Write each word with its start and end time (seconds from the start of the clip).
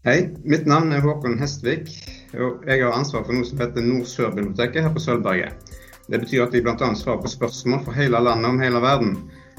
Hei, 0.00 0.30
mitt 0.48 0.62
navn 0.64 0.94
er 0.96 1.02
Håkon 1.04 1.34
Hestvik. 1.36 1.90
og 2.32 2.62
Jeg 2.64 2.80
har 2.80 2.94
ansvar 2.96 3.20
for 3.26 3.36
noe 3.36 3.44
som 3.44 3.58
heter 3.60 3.84
Nord-Sør-biblioteket 3.84 4.86
her 4.86 4.94
på 4.94 5.02
Sølvberget. 5.04 5.74
Det 6.06 6.20
betyr 6.22 6.46
at 6.46 6.54
jeg 6.56 6.64
bl.a. 6.64 6.86
svarer 6.96 7.20
på 7.20 7.28
spørsmål 7.28 7.82
fra 7.84 7.96
hele 7.98 8.22
landet 8.24 8.48
om 8.48 8.62
hele 8.64 8.80
verden. 8.80 9.10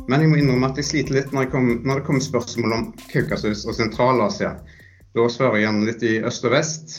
Men 0.08 0.24
jeg 0.26 0.32
må 0.32 0.40
innrømme 0.42 0.72
at 0.72 0.82
jeg 0.82 0.88
sliter 0.88 1.20
litt 1.20 1.36
når, 1.38 1.52
kom, 1.52 1.68
når 1.86 2.02
det 2.02 2.06
kommer 2.08 2.26
spørsmål 2.26 2.74
om 2.74 2.88
Kaukasus 3.12 3.68
og 3.70 3.78
Sentral-Asia. 3.78 4.56
Da 5.14 5.28
svarer 5.30 5.60
jeg 5.60 5.68
gjerne 5.68 5.92
litt 5.92 6.08
i 6.10 6.16
øst 6.32 6.50
og 6.50 6.55
vest. 6.55 6.98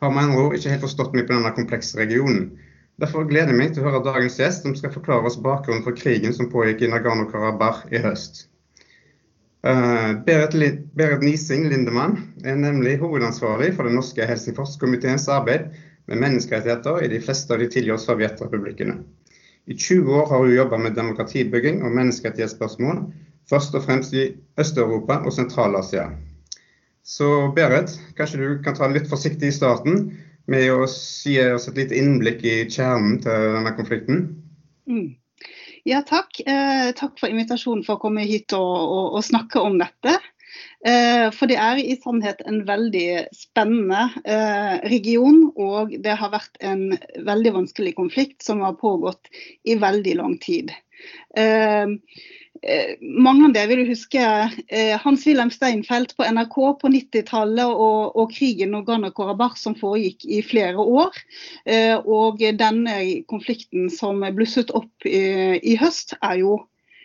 Har 0.00 0.16
med 0.16 0.24
andre 0.24 0.46
ord 0.46 0.56
ikke 0.56 0.72
helt 0.72 0.86
forstått 0.88 1.12
meg 1.12 1.28
på 1.28 1.36
denne 1.36 1.52
komplekse 1.60 2.00
regionen. 2.00 2.48
Derfor 2.96 3.28
gleder 3.28 3.52
jeg 3.52 3.60
meg 3.60 3.76
til 3.76 3.84
å 3.84 3.90
høre 3.90 4.06
dagens 4.08 4.40
gjest, 4.40 4.64
som 4.64 4.72
skal 4.80 4.96
forklare 4.96 5.28
oss 5.28 5.36
bakgrunnen 5.36 5.84
for 5.84 6.00
krigen 6.00 6.32
som 6.32 6.48
pågikk 6.48 6.88
i 6.88 6.92
Nagano-Karabakh 6.96 7.90
i 7.92 8.00
høst. 8.08 8.46
Uh, 9.64 10.24
Berit, 10.26 10.92
Berit, 10.92 11.22
Nising 11.24 11.68
Lindemann 11.72 12.18
er 12.44 12.58
nemlig 12.60 12.98
hovedansvarlig 13.00 13.70
for 13.76 13.88
den 13.88 13.96
norske 13.96 14.26
Helsingforskomiteens 14.28 15.24
arbeid 15.32 15.70
med 16.04 16.20
menneskerettigheter 16.20 17.00
i 17.00 17.08
de 17.08 17.20
fleste 17.24 17.54
av 17.54 17.62
de 17.62 17.70
tidligere 17.72 18.02
sovjetrepublikkene. 18.02 18.98
I 19.64 19.78
20 19.78 20.18
år 20.18 20.28
har 20.28 20.44
hun 20.44 20.52
jobba 20.52 20.82
med 20.84 20.98
demokratibygging 20.98 21.80
og 21.80 21.96
menneskerettighetsspørsmål, 21.96 23.00
først 23.48 23.74
og 23.78 23.86
fremst 23.86 24.12
i 24.12 24.26
Øst-Europa 24.60 25.22
og 25.24 25.32
Sentral-Asia. 25.32 26.10
Så 27.00 27.30
Berit, 27.56 27.96
kanskje 28.20 28.42
du 28.42 28.62
kan 28.64 28.76
ta 28.76 28.92
litt 28.92 29.08
forsiktig 29.08 29.48
i 29.48 29.56
starten 29.56 30.10
med 30.44 30.68
å 30.72 30.84
gi 30.84 31.40
oss 31.48 31.68
et 31.72 31.80
lite 31.80 31.96
innblikk 31.96 32.44
i 32.44 32.56
kjernen 32.68 33.16
til 33.24 33.52
denne 33.56 33.72
konflikten? 33.80 34.26
Mm. 34.84 35.14
Ja, 35.84 36.00
takk. 36.00 36.38
Eh, 36.48 36.90
takk 36.96 37.18
for 37.20 37.28
invitasjonen 37.28 37.84
for 37.84 37.98
å 37.98 38.04
komme 38.06 38.24
hit 38.24 38.54
og, 38.56 38.72
og, 38.72 39.18
og 39.18 39.26
snakke 39.26 39.60
om 39.60 39.76
dette. 39.82 40.14
Eh, 40.86 41.26
for 41.34 41.50
det 41.50 41.58
er 41.60 41.80
i 41.80 41.96
sannhet 42.00 42.40
en 42.48 42.62
veldig 42.68 43.26
spennende 43.36 44.06
eh, 44.24 44.78
region, 44.88 45.50
og 45.60 45.92
det 46.04 46.16
har 46.20 46.32
vært 46.32 46.56
en 46.64 46.86
veldig 47.26 47.52
vanskelig 47.58 47.94
konflikt 47.98 48.44
som 48.46 48.64
har 48.64 48.78
pågått 48.80 49.28
i 49.68 49.76
veldig 49.80 50.16
lang 50.22 50.38
tid. 50.40 50.72
Eh, 51.36 51.96
mange 53.00 53.48
av 53.48 53.54
dere 53.54 53.76
vil 53.76 53.90
huske 53.90 54.20
eh, 54.22 54.94
Hans-Wilhelm 55.02 55.50
Steinfeld 55.52 56.14
på 56.16 56.24
NRK 56.24 56.56
på 56.80 56.90
90-tallet 56.92 57.70
og, 57.70 58.14
og, 58.16 58.32
krigen 58.32 58.76
om 58.78 58.84
Ghana-Korabakh 58.86 59.58
som 59.60 59.76
foregikk 59.78 60.24
i 60.24 60.40
flere 60.44 60.80
år. 60.80 61.18
Eh, 61.68 61.96
og 62.00 62.40
denne 62.40 62.98
konflikten 63.30 63.90
som 63.92 64.24
blusset 64.36 64.72
opp 64.74 65.08
i, 65.08 65.58
i 65.60 65.76
høst, 65.80 66.16
er 66.22 66.40
jo 66.42 66.60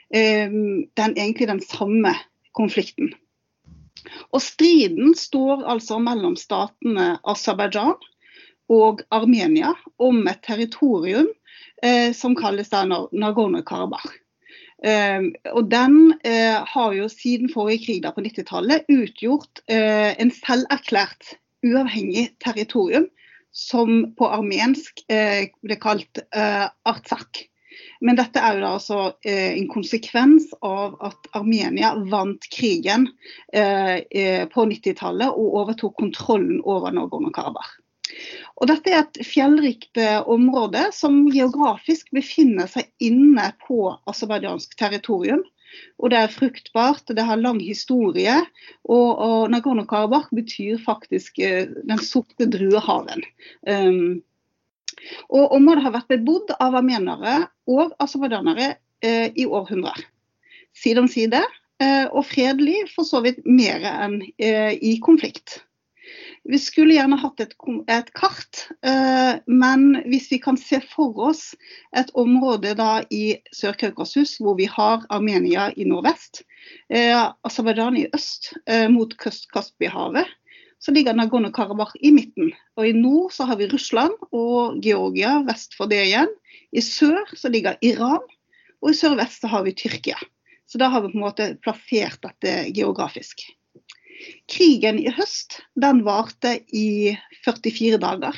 den, 0.09 0.87
egentlig 0.97 1.45
den 1.51 1.59
samme 1.61 2.15
konflikten. 2.57 3.11
Og 4.33 4.41
Striden 4.41 5.13
står 5.17 5.65
altså 5.69 5.99
mellom 6.01 6.37
statene 6.39 7.11
Aserbajdsjan 7.29 7.97
og 8.69 9.03
Armenia 9.13 9.73
om 9.97 10.21
et 10.29 10.41
territorium 10.45 11.29
eh, 11.83 12.13
som 12.15 12.37
kalles 12.37 12.71
Nagorno-Karabakh. 12.71 14.17
Uh, 14.79 15.27
og 15.51 15.67
Den 15.71 16.13
uh, 16.23 16.63
har 16.63 16.93
jo 16.95 17.09
siden 17.11 17.51
forrige 17.51 17.83
krig 17.83 18.03
da 18.05 18.13
på 18.15 18.23
90-tallet 18.23 18.87
utgjort 18.87 19.59
uh, 19.67 20.15
en 20.15 20.31
selverklært 20.31 21.33
uavhengig 21.67 22.29
territorium 22.39 23.09
som 23.51 24.13
på 24.15 24.27
armensk 24.29 25.01
eh, 25.11 25.49
ble 25.65 25.75
kalt 25.81 26.21
Artsakh. 26.31 27.41
Men 27.99 28.15
dette 28.15 28.39
er 28.39 28.55
jo 28.55 28.61
da 28.61 28.69
altså 28.77 28.99
en 29.27 29.65
konsekvens 29.73 30.45
av 30.63 30.93
at 31.03 31.27
Armenia 31.35 31.89
vant 32.13 32.45
krigen 32.53 33.09
på 33.49 34.67
90-tallet 34.71 35.33
og 35.33 35.57
overtok 35.63 35.97
kontrollen 35.97 36.61
over 36.61 36.93
Nagorno-Karabakh. 36.95 37.73
Og 38.59 38.67
dette 38.69 38.91
er 38.91 39.03
et 39.03 39.21
fjellrikt 39.25 39.99
eh, 40.01 40.19
område 40.27 40.89
som 40.95 41.21
geografisk 41.31 42.09
befinner 42.15 42.67
seg 42.71 42.89
inne 43.03 43.51
på 43.65 43.93
aserbajdsjansk 44.09 44.75
territorium. 44.79 45.43
Og 46.01 46.11
det 46.11 46.19
er 46.19 46.33
fruktbart, 46.33 47.11
det 47.15 47.25
har 47.25 47.39
lang 47.41 47.59
historie. 47.61 48.35
Og, 48.89 49.09
og 49.13 49.53
Nagorno-Karabakh 49.53 50.31
betyr 50.35 50.79
faktisk 50.81 51.39
uh, 51.43 51.69
den 51.69 52.01
sorte 52.03 52.49
druehaven. 52.49 53.23
Um, 53.67 54.19
og 55.29 55.53
området 55.55 55.85
har 55.85 55.95
vært 55.95 56.11
bebodd 56.11 56.53
av 56.57 56.75
armenere 56.81 57.35
og 57.69 57.93
aserbajdsjanere 58.03 58.73
uh, 58.75 59.27
i 59.29 59.45
århundrer. 59.45 60.01
Side 60.75 61.05
om 61.05 61.09
side, 61.11 61.43
uh, 61.83 62.07
og 62.09 62.25
fredelig 62.27 62.87
for 62.95 63.07
så 63.07 63.21
vidt 63.25 63.45
mer 63.45 63.85
enn 63.93 64.21
i 64.39 64.97
konflikt. 65.05 65.61
Vi 66.49 66.57
skulle 66.57 66.95
gjerne 66.95 67.17
hatt 67.21 67.41
et, 67.43 67.51
et 67.93 68.07
kart, 68.17 68.63
eh, 68.81 69.35
men 69.45 69.83
hvis 70.09 70.31
vi 70.31 70.39
kan 70.41 70.57
se 70.57 70.79
for 70.81 71.13
oss 71.29 71.51
et 71.97 72.09
område 72.17 72.71
da 72.79 73.03
i 73.13 73.37
Sør-Kaukasus 73.53 74.39
hvor 74.41 74.57
vi 74.57 74.65
har 74.65 75.05
Armenia 75.13 75.67
i 75.77 75.85
nordvest, 75.85 76.41
eh, 76.89 77.13
Aserbajdsjan 77.45 77.99
i 78.01 78.07
øst 78.17 78.49
eh, 78.65 78.87
mot 78.89 79.13
Kaspihavet, 79.21 80.25
så 80.81 80.95
ligger 80.95 81.13
Nagorno-Karabakh 81.13 81.93
i 82.01 82.15
midten. 82.15 82.49
Og 82.79 82.87
I 82.87 82.95
nord 82.97 83.35
så 83.35 83.45
har 83.45 83.59
vi 83.59 83.69
Russland 83.69 84.17
og 84.31 84.81
Georgia 84.81 85.37
vest 85.45 85.77
for 85.77 85.91
det 85.91 86.01
igjen. 86.07 86.33
I 86.73 86.81
sør 86.81 87.29
så 87.37 87.53
ligger 87.53 87.77
Iran, 87.85 88.25
og 88.81 88.89
i 88.89 88.97
sørvest 88.97 89.43
så 89.43 89.53
har 89.53 89.67
vi 89.67 89.77
Tyrkia. 89.77 90.17
Så 90.65 90.81
da 90.81 90.89
har 90.89 91.05
vi 91.05 91.13
på 91.13 91.19
en 91.19 91.27
måte 91.27 91.51
plassert 91.61 92.21
dette 92.25 92.71
geografisk. 92.73 93.45
Krigen 94.49 94.99
i 94.99 95.11
høst 95.13 95.59
den 95.79 96.03
varte 96.07 96.57
i 96.75 97.15
44 97.45 97.99
dager. 98.01 98.37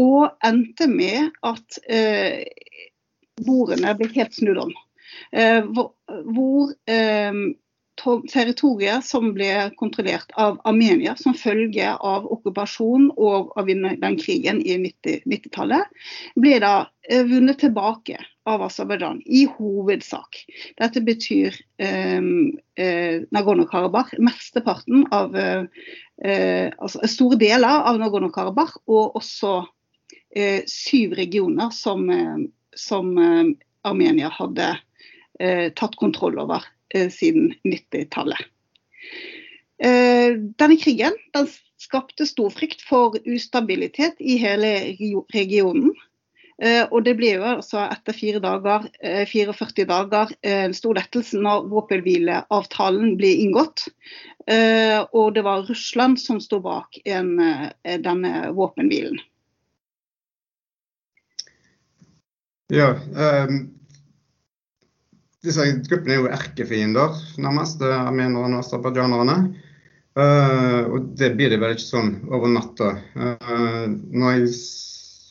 Og 0.00 0.32
endte 0.44 0.88
med 0.90 1.30
at 1.46 1.78
eh, 1.86 2.42
bordene 3.44 3.94
ble 3.98 4.10
helt 4.16 4.34
snudd 4.34 4.60
om. 4.66 4.72
Eh, 5.32 5.62
hvor, 5.64 6.72
eh, 6.90 7.32
territorier 8.30 9.00
som 9.04 9.32
ble 9.34 9.70
kontrollert 9.78 10.32
av 10.40 10.58
Armenia 10.68 11.14
som 11.16 11.34
følge 11.36 11.92
av 11.94 12.26
okkupasjon 12.32 13.10
og 13.16 13.52
av 13.58 13.68
den 13.70 14.18
krigen 14.20 14.60
i 14.60 14.76
90-tallet, 14.82 15.88
90 16.34 16.42
ble 16.44 16.58
da 16.62 16.74
eh, 17.08 17.24
vunnet 17.28 17.60
tilbake 17.62 18.18
av 18.48 18.62
Aserbajdsjan 18.66 19.22
i 19.24 19.44
hovedsak. 19.56 20.42
Dette 20.80 21.00
betyr 21.04 21.56
eh, 21.80 22.20
eh, 22.76 23.24
Nagorno-Karabakh, 23.34 24.16
mesteparten 24.20 25.06
av 25.12 25.36
eh, 25.36 25.64
eh 26.24 26.70
altså 26.78 27.08
store 27.10 27.40
deler 27.40 27.88
av 27.88 27.98
Nagorno-Karabakh, 28.00 28.76
og 28.86 29.16
også 29.20 29.56
eh, 30.36 30.62
syv 30.70 31.16
regioner 31.18 31.72
som, 31.74 32.06
som 32.76 33.16
Armenia 33.84 34.30
hadde 34.32 34.74
tatt 35.74 35.96
kontroll 35.98 36.36
over 36.38 36.62
Eh, 36.62 36.83
siden 37.10 37.52
90-tallet. 37.66 38.50
Eh, 39.82 40.34
denne 40.58 40.78
krigen 40.80 41.16
den 41.34 41.48
skapte 41.82 42.26
stor 42.26 42.52
frykt 42.54 42.82
for 42.86 43.16
ustabilitet 43.26 44.20
i 44.20 44.38
hele 44.40 44.70
regionen. 45.34 45.92
Eh, 46.62 46.84
og 46.86 47.02
det 47.04 47.16
ble 47.18 47.32
jo 47.34 47.46
altså 47.56 47.82
etter 47.88 48.14
fire 48.14 48.40
dager, 48.40 48.86
44 49.26 49.88
dager 49.90 50.32
en 50.46 50.76
stor 50.76 50.94
lettelse 51.00 51.40
når 51.42 51.66
våpenhvileavtalen 51.72 53.16
ble 53.18 53.34
inngått. 53.44 53.88
Og 54.44 55.28
det 55.32 55.40
var 55.40 55.64
Russland 55.64 56.18
som 56.20 56.36
sto 56.36 56.58
bak 56.60 56.98
en, 57.08 57.30
denne 57.80 58.32
våpenhvilen. 58.52 59.16
Ja, 62.68 62.90
um 63.48 63.83
disse 65.44 65.66
gruppene 65.88 66.16
er 66.16 66.22
jo 66.22 66.32
erkefiender, 66.32 67.20
nærmest, 67.42 67.82
armenerne 67.84 68.56
og 68.56 68.64
aserbajdsjanerne. 68.64 69.38
Uh, 70.14 70.82
og 70.94 71.08
det 71.18 71.32
blir 71.34 71.50
det 71.50 71.58
vel 71.58 71.74
ikke 71.74 71.88
sånn 71.88 72.12
over 72.30 72.50
natta. 72.52 72.92
Uh, 73.18 73.86
når 74.14 74.36
jeg 74.36 74.52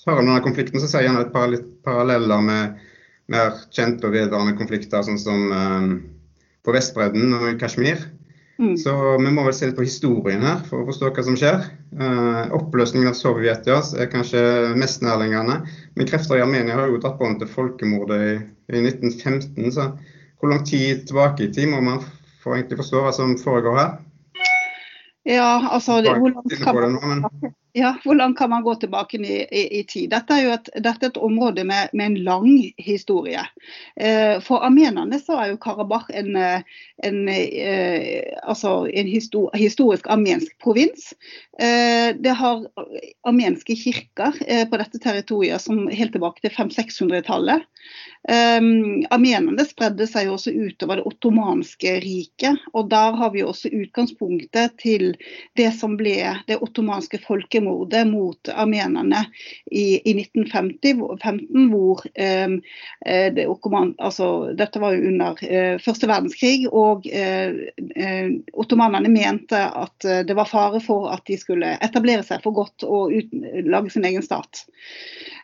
hører 0.04 0.20
om 0.20 0.32
denne 0.32 0.44
konflikten, 0.44 0.82
så 0.82 0.90
ser 0.90 1.04
jeg 1.04 1.12
gjerne 1.12 1.24
et 1.24 1.36
par 1.36 1.54
paralleller 1.88 2.44
med 2.44 2.82
mer 3.32 3.62
kjente 3.72 4.10
og 4.10 4.16
vedvarende 4.18 4.58
konflikter, 4.60 5.06
sånn 5.08 5.22
som 5.22 5.46
um, 5.56 5.94
på 6.64 6.76
Vestbredden 6.76 7.32
og 7.38 7.48
i 7.54 7.56
Kashmir. 7.62 8.04
Mm. 8.60 8.76
Så 8.78 8.92
vi 9.18 9.32
må 9.34 9.46
vel 9.48 9.56
se 9.56 9.70
litt 9.70 9.78
på 9.80 9.86
historien 9.88 10.44
her 10.46 10.60
for 10.68 10.84
å 10.84 10.88
forstå 10.92 11.10
hva 11.16 11.26
som 11.26 11.38
skjer. 11.40 11.64
Uh, 11.96 12.52
oppløsningen 12.60 13.10
av 13.10 13.18
Sovjetjas 13.18 13.94
er 13.98 14.12
kanskje 14.12 14.44
mest 14.80 15.02
nærliggende. 15.06 15.62
Men 15.96 16.10
krefter 16.10 16.38
i 16.38 16.44
Armenia 16.44 16.78
har 16.78 16.92
jo 16.92 17.02
tatt 17.02 17.18
bånd 17.22 17.40
til 17.42 17.50
folkemordet 17.50 18.20
i, 18.28 18.36
i, 18.76 18.84
1915. 18.88 19.72
Så 19.72 19.90
hvor 20.40 20.52
lang 20.52 20.66
tid 20.68 21.06
tilbake 21.08 21.48
i 21.48 21.54
tid 21.54 21.70
må 21.72 21.82
man 21.82 22.02
for 22.44 22.58
egentlig 22.58 22.80
forstå 22.82 23.04
hva 23.06 23.14
som 23.16 23.38
foregår 23.40 23.78
her? 23.80 23.92
Ja, 25.26 25.52
altså 25.72 26.02
det, 26.04 26.18
hvor, 26.20 26.34
langt 26.34 26.64
kan 26.64 27.08
man, 27.08 27.54
Ja, 27.76 27.96
hvor 28.04 28.16
langt 28.16 28.38
kan 28.38 28.50
man 28.50 28.64
gå 28.64 28.76
tilbake 28.76 29.18
i, 29.18 29.48
i, 29.52 29.80
i 29.80 29.84
tid? 29.84 30.12
Dette 30.12 30.36
er 30.36 30.44
jo 30.46 30.52
et, 30.54 30.68
er 30.78 31.08
et 31.08 31.18
område 31.18 31.64
med, 31.66 31.90
med, 31.94 32.06
en 32.06 32.18
lang 32.28 32.50
historie. 32.78 33.42
Eh, 33.98 34.38
for 34.46 34.62
armenerne 34.62 35.18
så 35.18 35.40
er 35.42 35.50
jo 35.50 35.62
Karabakh 35.64 36.14
en, 36.14 36.38
en, 36.38 37.18
eh, 37.34 38.22
altså 38.44 38.76
en 38.94 39.10
histor 39.10 39.50
historisk 39.58 40.06
armensk 40.14 40.54
provins. 40.62 41.16
Eh, 41.58 42.14
det 42.14 42.38
har 42.38 42.62
armenske 43.26 43.74
kirker 43.78 44.38
eh, 44.46 44.68
på 44.70 44.78
dette 44.78 45.02
territoriet 45.02 45.62
som 45.66 45.88
helt 45.90 46.14
tilbake 46.14 46.46
til 46.46 46.54
500-600-tallet. 46.54 47.66
Um, 48.24 49.04
armenerne 49.12 49.66
spredde 49.68 50.06
seg 50.08 50.30
jo 50.30 50.38
også 50.38 50.54
utover 50.56 51.02
det 51.02 51.08
ottomanske 51.10 51.98
riket. 52.06 52.62
og 52.72 52.88
Der 52.94 53.18
har 53.20 53.34
vi 53.34 53.44
også 53.44 53.72
utgangspunktet 53.76 54.78
til 54.80 55.10
det 55.60 55.70
som 55.76 55.98
ble 56.00 56.16
det 56.48 56.62
ottomanske 56.64 57.20
folkemordet 57.64 58.08
mot 58.08 58.50
armenerne 58.50 59.26
i, 59.72 60.02
i 60.04 60.14
1915, 60.20 61.70
hvor 61.72 62.04
um, 62.04 62.62
det, 63.06 63.48
altså, 64.00 64.54
dette 64.54 64.80
var 64.80 64.94
jo 64.94 65.08
under 65.08 65.38
uh, 65.44 65.80
første 65.82 66.08
verdenskrig. 66.08 66.68
og 66.72 67.08
uh, 67.08 67.54
uh, 67.98 68.30
Ottomanerne 68.54 69.10
mente 69.10 69.58
at 69.58 70.08
det 70.28 70.36
var 70.36 70.50
fare 70.50 70.82
for 70.82 71.10
at 71.12 71.24
de 71.28 71.38
skulle 71.38 71.78
etablere 71.82 72.24
seg 72.24 72.44
for 72.44 72.54
godt 72.54 72.84
og 72.84 73.14
ut, 73.14 73.32
lage 73.66 73.94
sin 73.94 74.06
egen 74.06 74.24
stat. 74.24 74.66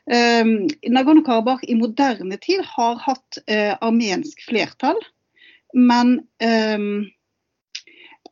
Um, 0.10 0.68
Nagorno-Karabakh 0.88 1.64
i 1.68 1.78
moderne 1.78 2.38
tid 2.42 2.64
har 2.66 3.00
hatt 3.04 3.40
armensk 3.82 4.42
flertall, 4.48 4.98
men 5.74 6.20
um, 6.42 7.06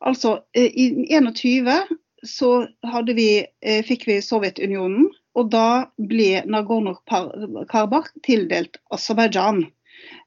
altså 0.00 0.40
i 0.58 0.88
21 1.14 1.78
så 2.26 2.66
vi, 3.14 3.30
uh, 3.44 3.80
fikk 3.86 4.06
vi 4.08 4.20
Sovjetunionen, 4.24 5.08
og 5.38 5.50
da 5.54 5.88
ble 6.10 6.42
Nagorno-Karabakh 6.50 8.10
tildelt 8.26 8.80
Aserbajdsjan. 8.94 9.64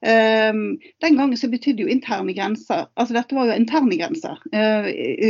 Um, 0.02 0.78
den 1.00 1.16
gangen 1.16 1.36
så 1.38 1.46
betydde 1.48 1.84
jo 1.84 1.90
interne 1.92 2.32
grenser 2.34 2.88
altså 2.98 3.14
Dette 3.14 3.36
var 3.36 3.46
jo 3.46 3.54
interne 3.54 3.94
grenser. 4.00 4.40
Uh, 4.50 4.88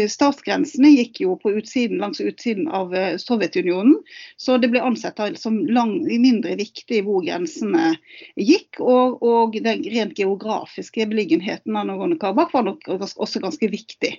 statsgrensene 0.09 0.95
gikk 0.95 1.21
jo 1.25 1.35
på 1.43 1.53
utsiden, 1.59 2.01
langs 2.01 2.23
utsiden 2.25 2.71
av 2.73 2.95
uh, 2.97 3.19
Sovjetunionen. 3.21 3.99
Så 4.41 4.57
det 4.63 4.73
ble 4.73 4.81
ansett 4.85 5.21
som 5.41 5.61
lang, 5.69 5.99
mindre 6.09 6.57
viktig 6.61 7.03
hvor 7.07 7.21
grensene 7.27 7.93
gikk. 8.41 8.81
Og, 8.81 9.21
og 9.21 9.59
den 9.61 9.85
rent 9.93 10.17
geografiske 10.19 11.07
beliggenheten 11.11 11.77
av 11.77 11.91
Nagorno-Karabakh 11.91 12.57
var 12.57 12.67
nok 12.71 12.89
også 12.97 13.45
ganske 13.45 13.69
viktig. 13.73 14.15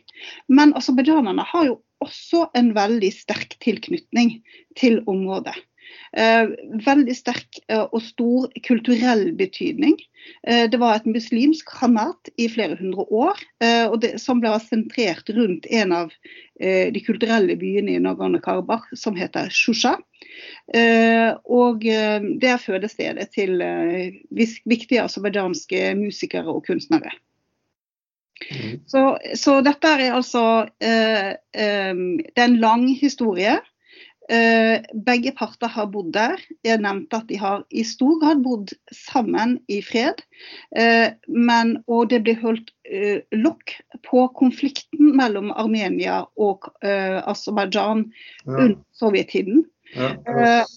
Men 0.54 0.76
aserbajdsjanerne 0.78 1.46
har 1.50 1.70
jo 1.72 1.80
også 2.04 2.48
en 2.58 2.74
veldig 2.76 3.12
sterk 3.16 3.58
tilknytning 3.64 4.38
til 4.80 5.02
området. 5.10 5.56
Eh, 6.14 6.50
veldig 6.86 7.14
sterk 7.18 7.58
eh, 7.68 7.88
og 7.90 8.02
stor 8.06 8.52
kulturell 8.68 9.32
betydning. 9.38 9.96
Eh, 10.46 10.68
det 10.70 10.78
var 10.82 11.00
et 11.00 11.10
muslimsk 11.10 11.72
hanat 11.80 12.30
i 12.38 12.46
flere 12.54 12.78
hundre 12.78 13.08
år, 13.10 13.42
det, 14.02 14.14
som 14.22 14.42
ble 14.44 14.54
sentrert 14.62 15.30
rundt 15.34 15.66
en 15.70 15.96
av 16.04 16.16
de 16.64 17.02
kulturelle 17.04 17.56
byene 17.60 17.96
i 17.96 18.02
Nagorno-Karabakh, 18.04 18.92
som 18.96 19.18
heter 19.18 19.50
Shusha. 19.52 19.96
Og 21.50 21.82
det 21.84 22.50
er 22.52 22.62
fødestedet 22.62 23.26
til 23.34 23.58
viktige 24.70 25.02
aserbajdsjanske 25.02 25.82
musikere 25.98 26.54
og 26.54 26.62
kunstnere. 26.70 27.12
Mm. 28.52 28.80
Så, 28.86 29.04
så, 29.36 29.60
dette 29.66 29.88
er 29.88 30.14
altså 30.14 30.44
eh, 30.84 31.30
eh, 31.32 31.94
Det 31.96 32.40
er 32.40 32.50
en 32.50 32.60
lang 32.62 32.88
historie. 33.00 33.58
Uh, 34.32 34.80
begge 35.04 35.34
parter 35.36 35.68
har 35.68 35.90
bodd 35.92 36.14
der. 36.16 36.40
Jeg 36.64 36.80
nevnte 36.84 37.20
at 37.20 37.28
de 37.28 37.36
har 37.42 37.64
i 37.76 37.84
stor 37.84 38.16
grad 38.22 38.44
bodd 38.46 38.72
sammen 38.96 39.58
i 39.68 39.82
fred. 39.84 40.22
Uh, 40.72 41.12
men, 41.28 41.76
og 41.92 42.08
det 42.14 42.22
ble 42.24 42.38
holdt 42.40 42.72
uh, 42.88 43.20
lokk 43.36 43.76
på 44.08 44.24
konflikten 44.40 45.12
mellom 45.18 45.52
Armenia 45.52 46.24
og 46.40 46.70
Aserbajdsjan 46.84 48.06
ja. 48.46 48.54
under 48.54 48.78
sovjettiden. 48.96 49.66
Ja, 49.94 50.16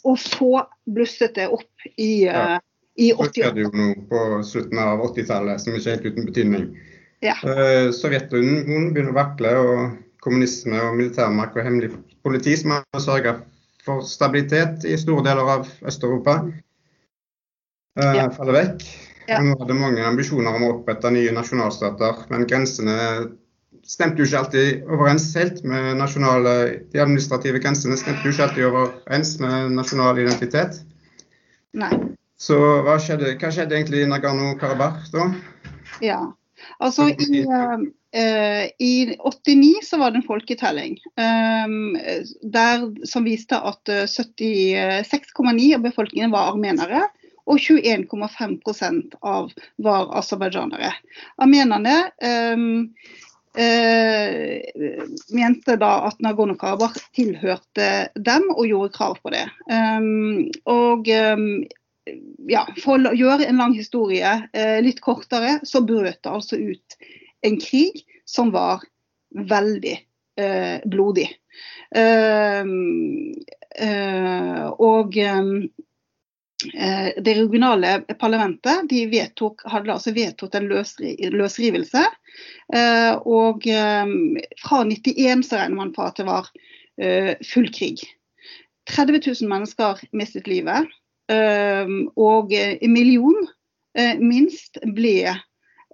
og 0.05 0.19
så 0.21 0.67
blusset 0.93 1.39
det 1.39 1.47
opp 1.49 1.87
i, 1.97 2.27
ja. 2.27 2.59
i 3.01 3.09
80 3.15 3.31
Det 3.33 3.45
skjedde 3.47 3.63
jo 3.63 3.71
noe 3.73 4.03
på 4.11 4.25
slutten 4.45 4.81
av 4.83 5.01
80-tallet 5.07 5.63
som 5.63 5.79
ikke 5.79 5.89
er 5.89 5.97
helt 5.97 6.11
uten 6.11 6.29
betydning. 6.29 6.67
Ja. 7.25 7.37
Sovjetunionen 7.97 8.91
begynner 8.93 9.15
å 9.15 9.17
vakle. 9.17 9.55
og 9.57 9.81
kommunisme 10.27 10.83
og 10.83 10.99
militærmakt 10.99 11.57
og 11.57 11.65
hemmelig 11.65 11.95
politi 12.27 12.59
som 12.59 12.77
har 12.77 13.03
sørga 13.03 13.39
for 13.87 14.03
stabilitet 14.03 14.85
i 14.85 14.99
store 14.99 15.23
deler 15.29 15.57
av 15.57 15.69
Øst-Europa, 15.87 16.41
Eh, 17.97 18.17
ja. 18.17 18.29
faller 18.31 18.57
vekk. 18.57 18.85
Ja. 19.27 19.41
Nå 19.43 19.57
hadde 19.59 19.75
mange 19.75 20.05
ambisjoner 20.07 20.55
om 20.55 20.67
å 20.67 20.73
opprette 20.77 21.11
nye 21.11 21.33
nasjonalstater, 21.35 22.27
men 22.31 22.47
grensene 22.51 22.97
stemte 23.87 24.21
jo 24.21 24.27
ikke 24.29 24.43
alltid 24.43 24.91
overens 24.91 25.27
helt 25.39 25.63
med 25.67 25.97
nasjonale 25.99 26.53
De 26.93 27.01
administrative 27.03 27.61
grensene 27.63 27.97
stemte 27.99 28.27
jo 28.27 28.35
ikke 28.35 28.49
alltid 28.49 28.69
overens 28.69 29.37
med 29.43 29.75
nasjonal 29.79 30.21
identitet. 30.23 30.81
Nei. 31.77 31.91
Så 32.39 32.59
hva 32.85 32.99
skjedde, 33.01 33.35
hva 33.41 33.51
skjedde 33.55 33.79
egentlig 33.79 34.05
i 34.05 34.11
Nagano-Karabakh 34.11 35.09
da? 35.15 35.31
Ja, 36.05 36.21
altså 36.85 37.09
i, 37.09 37.47
I 38.79 39.17
89 39.19 39.83
så 39.85 39.99
var 40.01 40.11
det 40.11 40.23
en 40.23 40.27
folketelling 40.27 40.95
um, 41.21 41.99
der, 42.43 42.87
som 43.05 43.27
viste 43.27 43.59
at 43.59 43.91
76,9 44.09 45.67
av 45.77 45.85
befolkningen 45.85 46.33
var 46.33 46.55
armenere. 46.55 47.03
Og 47.47 47.61
21,5% 47.63 49.19
av 49.23 49.53
var 49.85 50.09
aserbajdsjanere. 50.19 50.91
Armenerne 51.39 51.95
um, 52.57 52.89
uh, 53.61 54.57
mente 55.37 55.77
da 55.79 55.93
at 56.09 56.25
Nagorno-Karabakh 56.25 56.99
tilhørte 57.15 57.91
dem 58.17 58.49
og 58.57 58.65
gjorde 58.67 58.97
krav 58.97 59.21
på 59.23 59.35
det. 59.37 59.45
Um, 59.71 60.49
og 60.65 61.13
ja, 62.47 62.65
For 62.83 63.03
å 63.03 63.15
gjøre 63.17 63.47
en 63.49 63.61
lang 63.61 63.75
historie 63.77 64.37
eh, 64.55 64.79
litt 64.85 65.01
kortere, 65.05 65.59
så 65.67 65.83
brøt 65.87 66.23
det 66.23 66.31
altså 66.31 66.59
ut 66.59 66.99
en 67.43 67.59
krig 67.61 68.05
som 68.25 68.51
var 68.55 68.85
veldig 69.37 69.97
eh, 70.41 70.81
blodig. 70.85 71.29
Eh, 71.97 72.65
eh, 73.81 74.65
og 74.67 75.17
uh, 75.17 75.67
det 77.21 77.35
regionale 77.37 77.99
parlamentet 78.17 78.87
de 78.89 79.03
vedtok, 79.13 79.61
hadde 79.69 79.93
altså 79.93 80.15
vedtok 80.17 80.55
en 80.57 80.71
løsri, 80.71 81.13
løsrivelse. 81.29 82.01
og 83.29 83.67
fra 84.63 84.79
91 84.89 85.45
så 85.45 85.59
regner 85.61 85.77
man 85.77 85.93
på 85.93 86.07
at 86.07 86.17
det 86.17 86.25
var 86.25 86.49
full 87.45 87.69
krig. 87.77 88.01
30 88.89 89.21
000 89.21 89.53
mennesker 89.53 90.01
mistet 90.17 90.49
livet. 90.49 90.89
og 92.17 92.57
en 92.57 92.93
million 92.93 93.37
minst 94.21 94.79
ble 94.97 95.19
eh, 95.29 95.43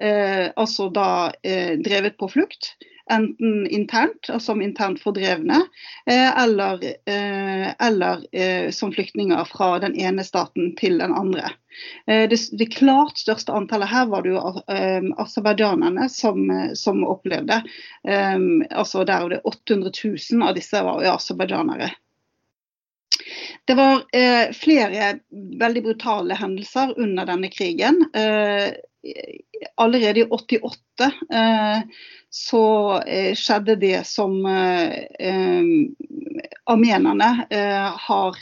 altså 0.02 0.88
da 0.90 1.32
eh, 1.46 1.78
drevet 1.78 2.18
på 2.18 2.28
flukt. 2.32 2.74
Enten 3.10 3.66
internt, 3.66 4.30
altså 4.30 4.52
som 4.52 4.62
internt 4.62 5.00
fordrevne, 5.02 5.58
eh, 6.06 6.42
eller, 6.42 6.84
eh, 7.06 7.86
eller 7.86 8.22
eh, 8.32 8.70
som 8.70 8.92
flyktninger 8.92 9.44
fra 9.44 9.78
den 9.82 9.96
ene 9.98 10.24
staten 10.24 10.72
til 10.78 11.00
den 11.02 11.14
andre. 11.14 11.50
Eh, 12.06 12.28
det, 12.30 12.38
det, 12.58 12.70
klart 12.76 13.18
største 13.18 13.52
antallet 13.52 13.90
her 13.90 14.06
var 14.12 14.22
det 14.22 14.36
jo 14.36 14.44
eh, 14.70 15.02
aserbajdsjanerne 15.18 16.06
som, 16.12 16.46
som, 16.78 17.02
opplevde. 17.04 17.62
altså 18.70 19.04
der 19.04 19.28
det 19.28 19.40
800 19.44 19.90
000 20.04 20.46
av 20.48 20.54
disse 20.54 20.82
var 20.86 21.02
aserbajdsjanere. 21.16 21.90
Det 23.64 23.74
var 23.74 24.02
eh, 24.12 24.54
flere 24.54 25.18
veldig 25.58 25.82
brutale 25.82 26.38
hendelser 26.38 26.94
under 26.98 27.26
denne 27.26 27.50
krigen. 27.52 28.00
Eh, 28.14 28.72
allerede 29.76 30.20
i 30.20 30.24
88 30.30 31.12
eh, 31.32 31.78
så 32.30 32.64
eh, 33.00 33.34
skjedde 33.34 33.76
det 33.76 34.06
som 34.06 34.38
eh, 34.46 35.64
armenerne 36.64 37.30
har 38.06 38.38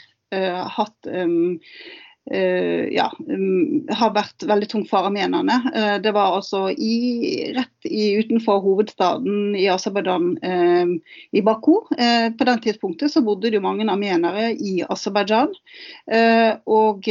hatt 0.70 1.08
ja, 2.94 3.08
um, 3.26 3.86
har 3.90 4.12
vært 4.14 4.44
veldig 4.46 4.68
tungt 4.70 4.90
for 4.90 5.08
armenerne. 5.08 5.56
Uh, 5.74 5.96
det 6.02 6.12
var 6.14 6.36
altså 6.36 6.68
i, 6.70 7.50
rett 7.56 7.88
i, 7.88 8.12
utenfor 8.22 8.62
hovedstaden 8.62 9.56
i 9.58 9.66
Aserbajdsjan, 9.72 10.28
uh, 10.44 11.18
i 11.34 11.42
Baku. 11.42 11.80
på 11.90 12.46
den 12.46 12.62
tidspunktet 12.62 13.12
så 13.12 13.22
bodde 13.24 13.50
det 13.50 13.58
jo 13.58 13.64
mange 13.64 13.86
armenere 13.90 14.50
i 14.54 14.80
Aserbajdsjan. 14.88 15.52
og 16.66 17.08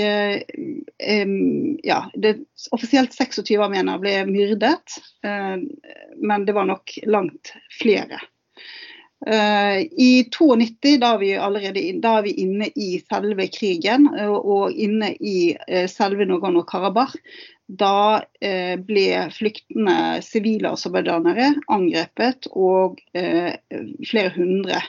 ja, 1.84 2.00
det, 2.14 2.34
offisielt 2.76 3.14
26 3.16 3.60
armenere 3.64 4.02
ble 4.02 4.16
myrdet, 4.30 4.98
men 5.24 6.46
det 6.48 6.56
var 6.58 6.68
nok 6.70 6.98
langt 7.08 7.54
flere. 7.80 8.20
Uh, 9.28 9.84
I 10.00 10.30
92, 10.32 10.98
da 11.02 11.14
er, 11.14 11.18
vi 11.20 11.34
allerede, 11.36 11.82
da 12.00 12.14
er 12.20 12.28
vi 12.30 12.38
inne 12.40 12.70
i 12.80 13.02
selve 13.04 13.50
krigen 13.52 14.08
uh, 14.14 14.38
og 14.40 14.72
inne 14.72 15.12
i 15.20 15.58
uh, 15.60 15.88
selve 15.92 16.28
Nagorno-Karabakh, 16.30 17.18
da 17.70 18.24
ble 18.42 19.04
flyktende 19.30 20.24
sivile 20.26 20.72
aserbajdsjanere 20.74 21.52
angrepet, 21.70 22.48
og 22.50 22.98
flere 23.14 24.32
hundre 24.34 24.80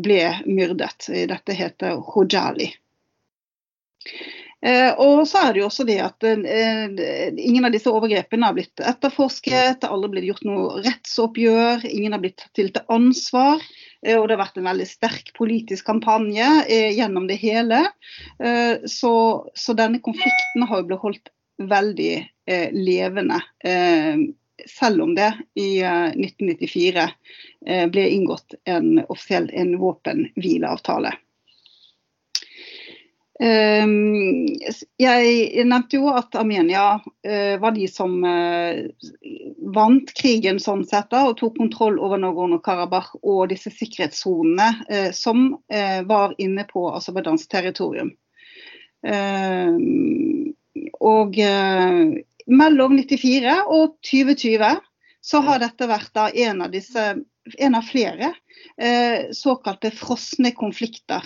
ble 0.00 0.22
myrdet. 0.48 1.10
Dette 1.28 1.58
heter 1.58 2.00
Hojali. 2.14 2.70
Eh, 4.64 4.92
og 4.98 5.26
så 5.28 5.42
er 5.44 5.52
det 5.52 5.60
jo 5.60 5.66
også 5.68 5.84
det 5.86 5.98
at 6.00 6.24
eh, 6.24 6.86
ingen 7.36 7.66
av 7.68 7.74
disse 7.74 7.92
overgrepene 7.92 8.48
har 8.48 8.56
blitt 8.56 8.80
etterforsket, 8.80 9.82
det 9.82 9.88
har 9.88 9.92
aldri 9.92 10.14
blitt 10.14 10.28
gjort 10.30 10.46
noe 10.48 10.80
rettsoppgjør, 10.86 11.84
ingen 11.90 12.16
har 12.16 12.22
blitt 12.22 12.38
tatt 12.40 12.56
til 12.56 12.72
ansvar. 12.92 13.60
Eh, 14.00 14.16
og 14.16 14.26
det 14.26 14.36
har 14.36 14.42
vært 14.46 14.60
en 14.62 14.70
veldig 14.70 14.88
sterk 14.88 15.32
politisk 15.36 15.86
kampanje 15.90 16.48
gjennom 16.96 17.28
det 17.28 17.36
hele. 17.42 17.84
Så, 18.88 19.12
så 19.54 19.74
denne 19.76 20.00
konflikten 20.04 20.64
har 20.68 20.80
jo 20.80 20.88
blitt 20.88 21.04
holdt 21.04 21.30
veldig 21.70 22.14
levende 22.76 23.40
selv 24.70 25.02
om 25.04 25.14
det 25.16 25.28
i 25.58 25.80
1994 25.82 27.06
ble 27.92 28.04
inngått 28.12 28.56
en 28.68 29.02
offisiell 29.08 29.48
en 29.56 29.74
våpenhvileavtale. 29.80 31.12
Ehm, 33.36 34.46
jeg 34.96 35.64
nevnte 35.68 35.98
jo 35.98 36.08
at 36.08 36.36
Armenia 36.40 37.02
eh, 37.26 37.58
var 37.60 37.74
de 37.76 37.84
som 37.90 38.14
eh, 38.24 38.86
vant 39.76 40.12
krigen 40.16 40.60
sånn 40.62 40.86
sett 40.88 41.10
da, 41.12 41.26
og 41.28 41.36
tok 41.40 41.58
kontroll 41.58 41.98
over 42.00 42.20
Nagorno-Karabakh 42.22 43.18
og 43.20 43.50
disse 43.52 43.72
sikkerhetssonene 43.74 44.70
eh, 44.88 45.10
som 45.12 45.50
var 45.68 46.32
inne 46.40 46.64
på 46.70 46.86
Aserbajdsjans 46.96 47.46
territorium. 47.52 48.14
Ehm, 49.06 50.54
og 51.04 51.36
mellom 52.46 52.96
94 52.96 53.56
og 53.74 53.96
2020 54.06 54.80
så 55.26 55.40
har 55.44 55.60
dette 55.60 55.88
vært 55.90 56.20
en 56.32 56.62
av 56.64 56.72
disse 56.72 57.04
en 57.58 57.74
av 57.74 57.82
flere 57.82 58.32
eh, 58.80 59.30
såkalte 59.32 59.90
frosne 59.90 60.50
konflikter 60.56 61.24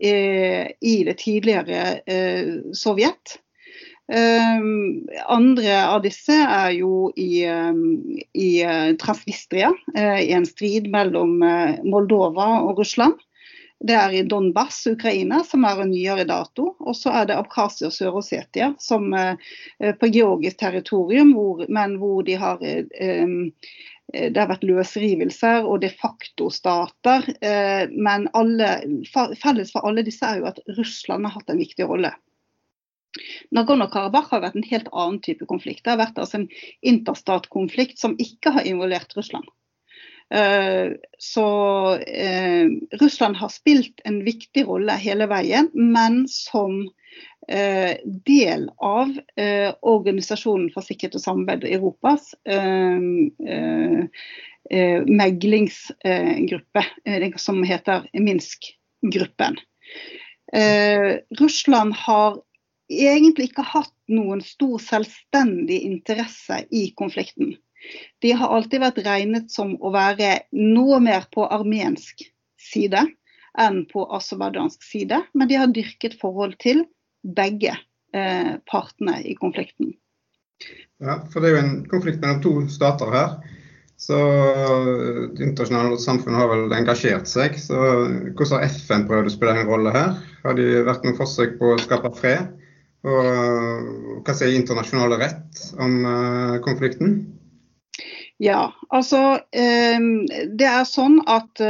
eh, 0.00 0.66
i 0.80 0.96
det 1.06 1.18
tidligere 1.22 2.00
eh, 2.06 2.58
Sovjet. 2.72 3.38
Eh, 4.12 4.60
andre 5.26 5.74
av 5.86 6.02
disse 6.02 6.34
er 6.34 6.72
jo 6.74 7.10
i, 7.14 7.44
eh, 7.46 7.74
i 8.34 8.50
eh, 8.66 8.92
Transnistria, 8.98 9.70
i 9.94 10.32
en 10.34 10.46
strid 10.46 10.90
mellom 10.90 11.38
Moldova 11.86 12.56
og 12.66 12.80
Russland. 12.82 13.20
Det 13.80 13.94
er 13.96 14.12
i 14.12 14.24
Donbass, 14.28 14.82
Ukraina, 14.90 15.38
som 15.46 15.62
er 15.64 15.78
en 15.80 15.88
nyere 15.88 16.26
dato. 16.28 16.74
Og 16.84 16.92
så 16.98 17.14
er 17.16 17.30
det 17.30 17.38
Abkhasia 17.40 17.88
og 17.88 17.94
Sør-Ossetia, 17.96 18.74
som 18.76 19.06
på 19.80 20.10
georgisk 20.12 20.58
territorium, 20.60 21.30
hvor, 21.32 21.62
men 21.72 21.94
hvor 21.96 22.20
de 22.26 22.36
har 22.36 22.60
Eh, 22.60 23.32
det 24.12 24.40
har 24.40 24.50
vært 24.50 24.66
løsrivelser 24.66 25.66
og 25.68 25.82
de 25.84 25.90
facto-stater. 25.94 27.28
Eh, 27.44 27.84
men 27.92 28.26
alle, 28.38 28.72
felles 29.10 29.70
for 29.74 29.86
alle 29.86 30.04
disse 30.06 30.26
er 30.26 30.40
jo 30.40 30.50
at 30.50 30.60
Russland 30.78 31.28
har 31.28 31.36
hatt 31.38 31.52
en 31.52 31.60
viktig 31.60 31.86
rolle. 31.88 32.12
Nagorno-Karabakh 33.54 34.30
har 34.34 34.44
vært 34.44 34.58
en 34.58 34.68
helt 34.70 34.90
annen 34.92 35.22
type 35.24 35.46
konflikt. 35.50 35.84
Det 35.84 35.94
har 35.94 36.02
vært 36.02 36.20
altså 36.22 36.42
en 36.42 36.50
interstatkonflikt 36.86 37.98
som 38.02 38.18
ikke 38.22 38.54
har 38.58 38.68
involvert 38.70 39.16
Russland. 39.18 39.48
Eh, 40.30 40.94
så 41.18 41.48
Russland 43.00 43.38
har 43.40 43.50
spilt 43.50 44.02
en 44.06 44.22
viktig 44.26 44.66
rolle 44.68 44.94
hele 45.02 45.26
veien, 45.30 45.70
men 45.74 46.22
som 46.30 46.84
Eh, 46.84 46.99
del 47.48 48.68
av 48.84 49.10
eh, 49.36 49.72
Organisasjonen 49.82 50.68
for 50.74 50.86
sikkerhet 50.86 51.16
og 51.18 51.22
samarbeid 51.24 51.64
i 51.66 51.72
Europas 51.78 52.34
eh, 52.44 53.00
meglingsgruppe, 55.08 56.84
som 57.42 57.62
heter 57.66 58.04
Minsk-gruppen. 58.14 59.56
Russland 61.40 61.96
har 62.04 62.38
egentlig 62.90 63.48
ikke 63.50 63.64
hatt 63.66 63.94
noen 64.10 64.42
stor 64.44 64.78
selvstendig 64.82 65.80
interesse 65.88 66.60
i 66.70 66.90
konflikten. 66.98 67.56
De 68.22 68.32
har 68.36 68.52
alltid 68.52 68.82
vært 68.82 69.02
regnet 69.06 69.50
som 69.50 69.74
å 69.80 69.92
være 69.94 70.42
noe 70.52 71.00
mer 71.02 71.26
på 71.32 71.46
armensk 71.48 72.26
side 72.60 73.06
enn 73.58 73.84
på 73.90 74.04
aserbajdsjansk 74.14 74.84
side, 74.86 75.22
men 75.34 75.50
de 75.50 75.58
har 75.58 75.72
dyrket 75.74 76.18
forhold 76.20 76.58
til 76.62 76.84
begge 77.22 77.74
eh, 78.14 78.52
partene 78.70 79.20
i 79.22 79.34
konflikten. 79.38 79.94
Ja, 81.00 81.20
for 81.32 81.40
det 81.40 81.50
er 81.50 81.56
jo 81.56 81.62
en 81.64 81.74
konflikt 81.88 82.20
mellom 82.20 82.42
to 82.44 82.52
stater 82.72 83.12
her. 83.14 83.34
Så 84.00 84.16
det 85.36 85.44
internasjonale 85.44 85.98
samfunnet 86.00 86.40
har 86.40 86.48
vel 86.48 86.72
engasjert 86.72 87.28
seg. 87.28 87.58
Så 87.60 87.76
hvordan 87.76 88.54
har 88.54 88.70
FN 88.72 89.04
prøvd 89.08 89.28
å 89.28 89.32
spille 89.34 89.56
en 89.60 89.68
rolle 89.68 89.92
her? 89.92 90.14
Har 90.44 90.56
de 90.56 90.68
vært 90.86 91.04
noen 91.04 91.18
forsøk 91.18 91.58
på 91.58 91.74
å 91.74 91.82
skape 91.82 92.12
fred? 92.16 92.48
Og 93.04 94.24
hva 94.24 94.36
sier 94.36 94.56
internasjonale 94.56 95.20
rett 95.20 95.60
om 95.80 96.00
konflikten? 96.64 97.18
Ja, 98.40 98.70
altså 98.88 99.40
Det 99.52 100.68
er 100.68 100.88
sånn 100.88 101.20
at 101.28 101.60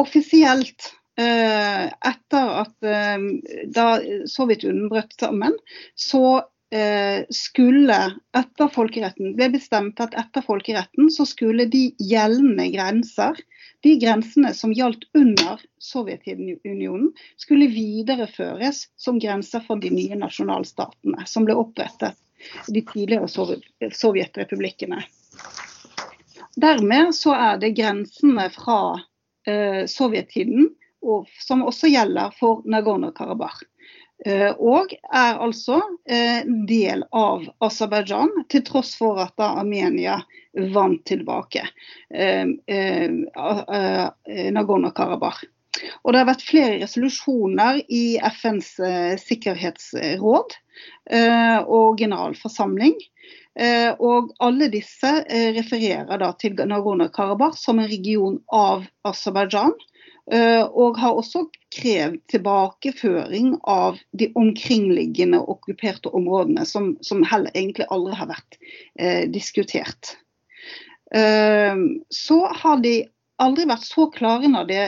offisielt 0.00 0.88
Eh, 0.88 1.03
etter 1.20 2.50
at 2.64 2.88
eh, 2.88 3.28
da 3.74 3.86
Sovjetunionen 4.30 4.90
brøt 4.90 5.14
sammen, 5.20 5.54
så 5.94 6.42
eh, 6.74 7.22
skulle 7.30 7.98
etter 8.34 8.70
folkeretten 8.74 9.34
ble 9.38 9.50
bestemt 9.54 10.00
at 10.02 10.16
etter 10.18 10.44
folkeretten 10.44 11.10
så 11.14 11.26
skulle 11.28 11.68
de 11.70 11.86
gjeldende 12.02 12.66
grenser, 12.74 13.38
de 13.84 13.94
grensene 14.00 14.54
som 14.56 14.72
gjaldt 14.74 15.06
under 15.14 15.62
Sovjetunionen, 15.78 17.12
skulle 17.36 17.70
videreføres 17.70 18.88
som 18.96 19.20
grenser 19.22 19.62
for 19.66 19.82
de 19.82 19.92
nye 19.94 20.18
nasjonalstatene 20.18 21.26
som 21.30 21.46
ble 21.46 21.56
opprettet, 21.60 22.16
de 22.68 22.82
tidligere 22.84 23.28
sovjetrepublikkene. 23.94 25.04
Dermed 26.60 27.14
så 27.16 27.34
er 27.34 27.58
det 27.58 27.74
grensene 27.76 28.46
fra 28.54 28.80
eh, 29.48 29.84
og 31.04 31.30
som 31.44 31.62
også 31.68 31.92
gjelder 31.92 32.32
for 32.38 32.64
Nagorno-Karabakh. 32.68 33.62
Eh, 34.26 34.52
og 34.62 34.92
er 35.12 35.40
altså 35.42 35.80
eh, 36.08 36.46
del 36.68 37.02
av 37.12 37.44
Aserbajdsjan, 37.64 38.30
til 38.48 38.62
tross 38.66 38.94
for 38.96 39.18
at 39.20 39.40
Armenia 39.42 40.20
vant 40.72 41.02
tilbake 41.08 41.64
eh, 42.14 42.46
Nagorno-Karabakh. 44.54 45.42
Og 46.06 46.14
Det 46.14 46.20
har 46.20 46.28
vært 46.30 46.46
flere 46.46 46.78
resolusjoner 46.84 47.82
i 47.92 48.16
FNs 48.22 48.68
sikkerhetsråd 49.18 50.54
og 51.66 51.98
generalforsamling. 51.98 52.94
Og 53.98 54.30
alle 54.46 54.68
disse 54.70 55.10
refererer 55.58 56.22
da 56.22 56.30
til 56.38 56.54
Nagorno-Karabakh 56.70 57.58
som 57.58 57.82
en 57.82 57.90
region 57.90 58.38
av 58.54 58.86
Aserbajdsjan. 59.10 59.74
Eh, 60.32 60.64
og 60.64 60.96
har 60.96 61.18
også 61.20 61.44
krevd 61.74 62.22
tilbakeføring 62.32 63.58
av 63.68 63.98
de 64.16 64.30
omkringliggende 64.40 65.42
okkuperte 65.52 66.08
områdene, 66.16 66.64
som, 66.68 66.94
som 67.04 67.24
heller 67.28 67.52
egentlig 67.52 67.88
aldri 67.92 68.16
har 68.16 68.30
vært 68.32 68.56
eh, 68.96 69.26
diskutert. 69.28 70.14
Eh, 71.12 71.76
så 72.08 72.40
har 72.62 72.80
de 72.80 72.96
aldri 73.42 73.66
vært 73.68 73.84
så 73.84 74.06
klare 74.14 74.48
når 74.48 74.68
det 74.70 74.82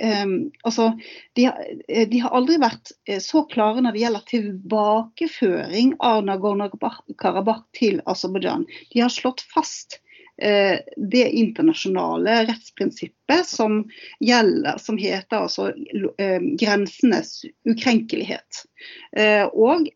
eh, 0.00 0.34
altså, 0.64 0.92
de, 1.36 1.48
de, 1.90 2.24
har 2.24 2.32
aldri 2.38 2.56
vært 2.62 2.94
eh, 3.04 3.20
så 3.20 3.44
klare 3.52 3.84
når 3.84 3.92
det 3.92 4.04
gjelder 4.06 4.28
tilbakeføring 4.32 5.98
av 6.00 6.22
Nagorno-Karabakh 6.24 7.66
til 7.76 8.00
Aserbajdsjan. 8.08 8.64
De 8.94 9.04
har 9.04 9.12
slått 9.12 9.44
fast 9.52 10.00
Eh, 10.00 10.09
det 10.96 11.24
internasjonale 11.30 12.44
rettsprinsippet 12.48 13.46
som 13.46 13.82
gjelder, 14.20 14.78
som 14.78 14.98
heter 14.98 15.44
altså 15.44 15.68
eh, 16.18 16.40
grensenes 16.60 17.44
ukrenkelighet. 17.68 18.64
Eh, 19.16 19.44
og 19.44 19.88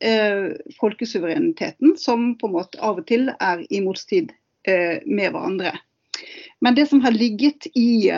folkesuvereniteten, 0.80 1.96
som 1.98 2.34
på 2.38 2.50
en 2.50 2.56
måte 2.58 2.80
av 2.84 3.00
og 3.02 3.08
til 3.08 3.30
er 3.38 3.64
i 3.70 3.82
motstrid 3.84 4.34
med 4.64 5.28
hverandre. 5.34 5.74
Men 6.64 6.72
det 6.72 6.86
som 6.88 7.02
har 7.04 7.12
ligget 7.12 7.66
i 7.76 8.08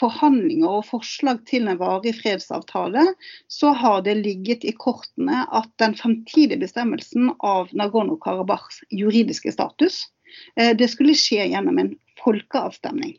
forhandlinger 0.00 0.80
og 0.80 0.88
forslag 0.88 1.44
til 1.46 1.68
en 1.70 1.78
varig 1.78 2.16
fredsavtale, 2.18 3.04
så 3.46 3.70
har 3.78 4.02
det 4.02 4.16
ligget 4.18 4.66
i 4.66 4.74
kortene 4.74 5.44
at 5.54 5.70
den 5.82 5.94
fremtidige 5.94 6.58
bestemmelsen 6.64 7.30
av 7.38 7.70
Nagorno-Karabakhs 7.78 8.82
juridiske 8.90 9.54
status 9.54 10.02
Eh, 10.21 10.21
det 10.54 10.88
skulle 10.92 11.16
skje 11.18 11.46
gjennom 11.50 11.78
en 11.78 11.90
folkeavstemning. 12.20 13.14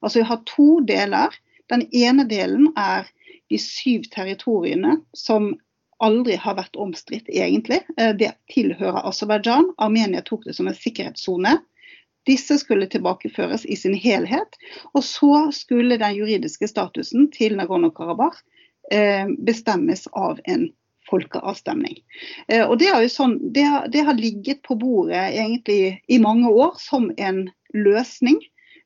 Altså 0.00 0.20
vi 0.20 0.28
har 0.28 0.42
to 0.48 0.80
deler. 0.86 1.34
Den 1.72 1.86
ene 1.96 2.26
delen 2.28 2.70
er 2.76 3.08
de 3.50 3.58
syv 3.60 4.08
territoriene 4.12 4.98
som 5.16 5.54
aldri 6.04 6.36
har 6.40 6.56
vært 6.58 6.76
omstridt, 6.80 7.28
egentlig. 7.28 7.80
Eh, 7.96 8.12
det 8.16 8.34
tilhører 8.52 9.06
Aserbajdsjan. 9.08 9.70
Armenia 9.78 10.22
tok 10.26 10.44
det 10.48 10.56
som 10.58 10.68
en 10.68 10.76
sikkerhetssone. 10.76 11.56
Disse 12.28 12.56
skulle 12.60 12.88
tilbakeføres 12.90 13.66
i 13.68 13.76
sin 13.76 13.94
helhet. 13.94 14.58
Og 14.92 15.04
så 15.04 15.48
skulle 15.52 16.00
den 16.00 16.16
juridiske 16.18 16.68
statusen 16.70 17.28
til 17.34 17.56
Nagorno-Karabakh 17.60 18.40
eh, 18.92 19.28
bestemmes 19.44 20.06
av 20.12 20.40
en 20.44 20.68
folkeavstemning. 21.10 21.98
Eh, 22.48 22.64
og 22.64 22.78
det, 22.80 22.90
sånn, 23.12 23.38
det, 23.54 23.66
har, 23.68 23.88
det, 23.92 24.04
har, 24.06 24.18
ligget 24.18 24.62
på 24.66 24.76
bordet 24.80 25.20
egentlig 25.34 25.98
i 26.08 26.18
mange 26.22 26.50
år 26.50 26.76
som 26.82 27.10
en 27.16 27.46
løsning. 27.76 28.40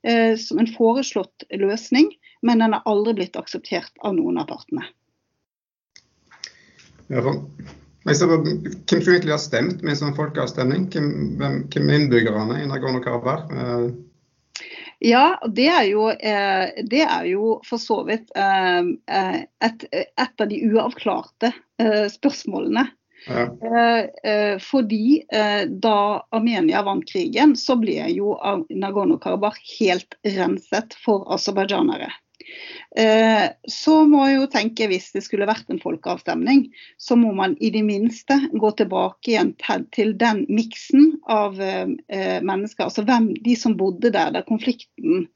Eh, 0.06 0.36
som 0.38 0.60
en 0.62 0.70
foreslått 0.70 1.42
løsning, 1.50 2.12
men 2.46 2.62
den 2.62 2.72
har 2.76 2.86
aldri 2.86 3.16
blitt 3.18 3.36
akseptert 3.36 3.90
av 4.06 4.14
noen 4.14 4.38
av 4.38 4.46
partene. 4.46 4.86
Ja, 7.08 7.24
hvem 7.24 8.14
som 8.14 8.30
egentlig 8.36 9.32
har 9.32 9.42
stemt 9.42 9.82
med 9.82 9.96
en 9.96 10.00
sånn 10.02 10.14
folkeavstemning? 10.16 10.86
Hvem, 10.92 11.08
hvem, 11.40 11.56
hvem 11.72 11.90
er 11.90 11.98
innbyggerne 11.98 12.60
i 12.62 12.68
Nagorno-Karabakh? 12.70 13.50
Eh, 15.00 15.10
ja, 15.10 15.40
det 15.48 15.68
er 15.68 15.82
jo, 15.84 16.10
eh, 16.10 16.84
det 16.84 17.02
er 17.02 17.24
jo 17.24 17.60
for 17.64 17.78
så 17.78 18.04
vidt 18.04 18.30
eh, 18.36 18.82
et, 19.64 19.84
et, 19.92 20.40
av 20.40 20.48
de 20.48 20.62
uavklarte 20.70 21.52
spørsmålene. 22.10 22.88
Ja. 23.28 23.44
Fordi 24.62 25.22
da 25.82 25.98
Armenia 26.34 26.82
vant 26.82 27.06
krigen, 27.06 27.56
så 27.58 27.76
ble 27.78 28.08
jo 28.14 28.34
Nagorno-Karabakh 28.70 29.58
helt 29.78 30.14
renset 30.24 30.94
for 31.02 31.26
aserbajdsjanere. 31.34 32.10
Eh, 32.96 33.46
så 33.68 33.94
må 34.08 34.24
jeg 34.26 34.38
jo 34.38 34.46
tenke, 34.52 34.88
hvis 34.90 35.10
det 35.14 35.22
skulle 35.26 35.48
vært 35.48 35.68
en 35.72 35.80
folkeavstemning, 35.82 36.66
så 37.00 37.18
må 37.20 37.32
man 37.36 37.56
i 37.60 37.70
det 37.74 37.84
minste 37.86 38.38
gå 38.52 38.70
tilbake 38.78 39.34
igjen 39.34 39.54
til 39.94 40.14
den 40.20 40.44
miksen 40.48 41.12
av 41.30 41.60
eh, 41.60 41.88
mennesker. 42.40 42.88
Altså 42.88 43.04
hvem 43.08 43.32
de 43.44 43.56
som 43.58 43.76
bodde 43.78 44.12
der 44.14 44.32
da 44.34 44.44
konflikten 44.46 45.26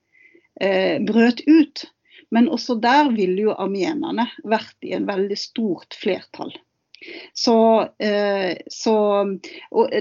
eh, 0.60 0.98
brøt 1.04 1.44
ut. 1.46 1.86
Men 2.32 2.48
også 2.48 2.78
der 2.80 3.10
ville 3.12 3.50
jo 3.50 3.56
armenerne 3.60 4.24
vært 4.48 4.78
i 4.86 4.94
en 4.96 5.04
veldig 5.08 5.36
stort 5.36 5.98
flertall. 6.00 6.54
Så, 7.34 7.88
eh, 7.98 8.58
så 8.70 8.96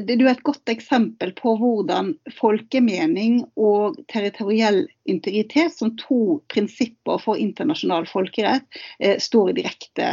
Det 0.01 0.15
er 0.15 0.27
et 0.31 0.43
godt 0.43 0.70
eksempel 0.70 1.34
på 1.38 1.55
hvordan 1.60 2.13
folkemening 2.38 3.41
og 3.55 4.00
territoriell 4.12 4.84
integritet 5.10 5.74
som 5.75 5.96
to 6.00 6.41
prinsipper 6.51 7.22
for 7.22 7.39
internasjonal 7.39 8.08
folkerett 8.10 8.67
eh, 9.00 9.17
står 9.20 9.51
i 9.51 9.58
direkte 9.62 10.12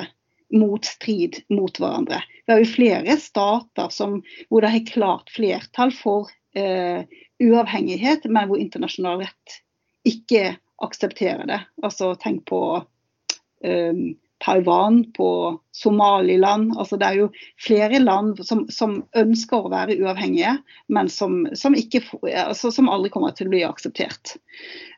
motstrid 0.55 1.43
mot 1.49 1.77
hverandre. 1.81 2.23
Vi 2.47 2.53
har 2.53 2.63
jo 2.63 2.71
flere 2.73 3.17
stater 3.21 3.91
som, 3.93 4.23
hvor 4.49 4.65
det 4.65 4.73
er 4.73 4.87
klart 4.89 5.33
flertall 5.35 5.93
for 5.93 6.31
uh, 6.57 7.03
uavhengighet, 7.43 8.25
men 8.25 8.49
hvor 8.49 8.61
internasjonal 8.61 9.27
rett 9.27 9.59
ikke 10.09 10.57
aksepterer 10.85 11.45
det. 11.51 11.61
Altså 11.83 12.15
Tenk 12.23 12.47
på 12.49 12.63
um, 12.81 14.03
Taiwan, 14.45 15.03
på 15.13 15.31
Somaliland. 15.79 16.73
Altså 16.79 16.99
det 16.99 17.07
er 17.09 17.21
jo 17.23 17.29
flere 17.63 18.01
land 18.03 18.43
som, 18.47 18.65
som 18.73 18.99
ønsker 19.19 19.67
å 19.67 19.73
være 19.73 19.99
uavhengige, 20.03 20.57
men 20.93 21.11
som, 21.13 21.45
som, 21.59 21.77
ikke, 21.79 22.03
altså 22.35 22.73
som 22.75 22.91
aldri 22.93 23.13
kommer 23.15 23.37
til 23.37 23.49
å 23.49 23.55
bli 23.55 23.65
akseptert. 23.67 24.37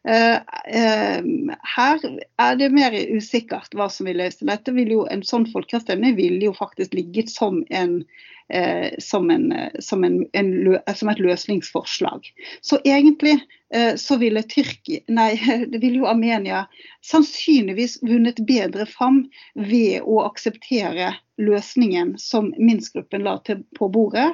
Uh, 0.08 0.40
uh, 0.72 1.54
her 1.76 2.04
er 2.40 2.56
det 2.56 2.70
mer 2.72 2.96
usikkert 3.12 3.76
hva 3.76 3.90
som 3.92 4.08
vil 4.08 4.20
løse 4.22 4.48
dette. 4.48 4.72
Vil 4.76 4.96
jo, 4.96 5.06
en 5.12 5.24
sånn 5.26 5.48
folkeavstemning 5.52 6.16
ville 6.16 6.48
jo 6.48 6.56
faktisk 6.56 6.96
ligget 6.96 7.32
som 7.32 7.60
en 7.68 8.00
eh, 8.50 8.88
som, 8.98 9.30
en, 9.30 9.52
eh, 9.52 9.68
som, 9.78 10.04
en, 10.04 10.26
en, 10.32 10.78
som, 10.94 11.08
et 11.08 11.18
løsningsforslag. 11.18 12.32
Så 12.60 12.80
egentlig 12.84 13.36
eh, 13.74 13.94
så 13.96 14.16
ville 14.20 14.42
Tyrkia, 14.42 15.04
nei, 15.08 15.34
det 15.72 15.78
ville 15.82 16.02
jo 16.02 16.08
Armenia 16.10 16.64
sannsynligvis 17.06 18.00
vunnet 18.02 18.40
bedre 18.46 18.86
fram 18.90 19.24
ved 19.54 20.00
å 20.02 20.22
akseptere 20.26 20.69
løsningen 21.40 22.14
som 22.18 22.52
Minsk-gruppen 22.58 23.24
la 23.26 23.38
til 23.46 23.64
på 23.78 23.88
bordet, 23.92 24.28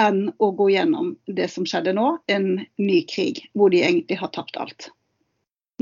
enn 0.00 0.30
å 0.38 0.50
gå 0.56 0.68
gjennom 0.74 1.14
det 1.26 1.48
som 1.52 1.66
skjedde 1.68 1.94
nå, 1.96 2.18
en 2.28 2.48
ny 2.76 3.00
krig 3.08 3.46
hvor 3.56 3.72
de 3.72 3.82
egentlig 3.84 4.18
har 4.20 4.32
tapt 4.34 4.58
alt. 4.60 4.90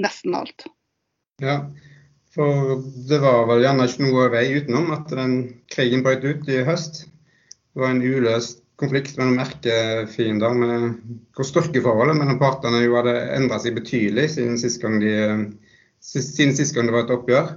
Nesten 0.01 0.35
alt. 0.35 0.67
Ja, 1.43 1.61
for 2.35 2.83
det 3.09 3.21
var 3.23 3.47
vel 3.51 3.63
gjerne 3.63 3.87
ikke 3.91 4.07
noe 4.07 4.29
vei 4.33 4.45
utenom 4.59 4.93
at 4.95 5.11
den 5.11 5.35
krigen 5.71 6.03
brøt 6.07 6.27
ut 6.27 6.49
i 6.51 6.63
høst. 6.67 7.05
Det 7.75 7.83
var 7.83 7.95
en 7.95 8.03
uløst 8.03 8.63
konflikt 8.79 9.19
mellom 9.19 9.39
erkefiender, 9.43 10.55
med 10.59 10.97
hvor 11.35 11.47
styrkeforholdet 11.47 12.19
mellom 12.19 12.41
partene 12.41 12.83
jo 12.83 12.97
hadde 12.99 13.15
endra 13.37 13.61
seg 13.63 13.77
betydelig 13.79 14.33
siden 14.35 14.59
sist, 14.59 14.81
gang 14.83 14.99
de, 15.03 15.15
siden 16.03 16.55
sist 16.59 16.75
gang 16.75 16.91
det 16.91 16.97
var 16.97 17.07
et 17.07 17.15
oppgjør. 17.15 17.55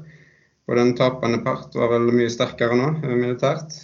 Og 0.67 0.75
den 0.75 0.93
tapende 0.99 1.39
part 1.45 1.75
var 1.77 1.93
vel 1.95 2.09
mye 2.11 2.31
sterkere 2.31 2.75
nå 2.75 2.91
militært. 3.07 3.75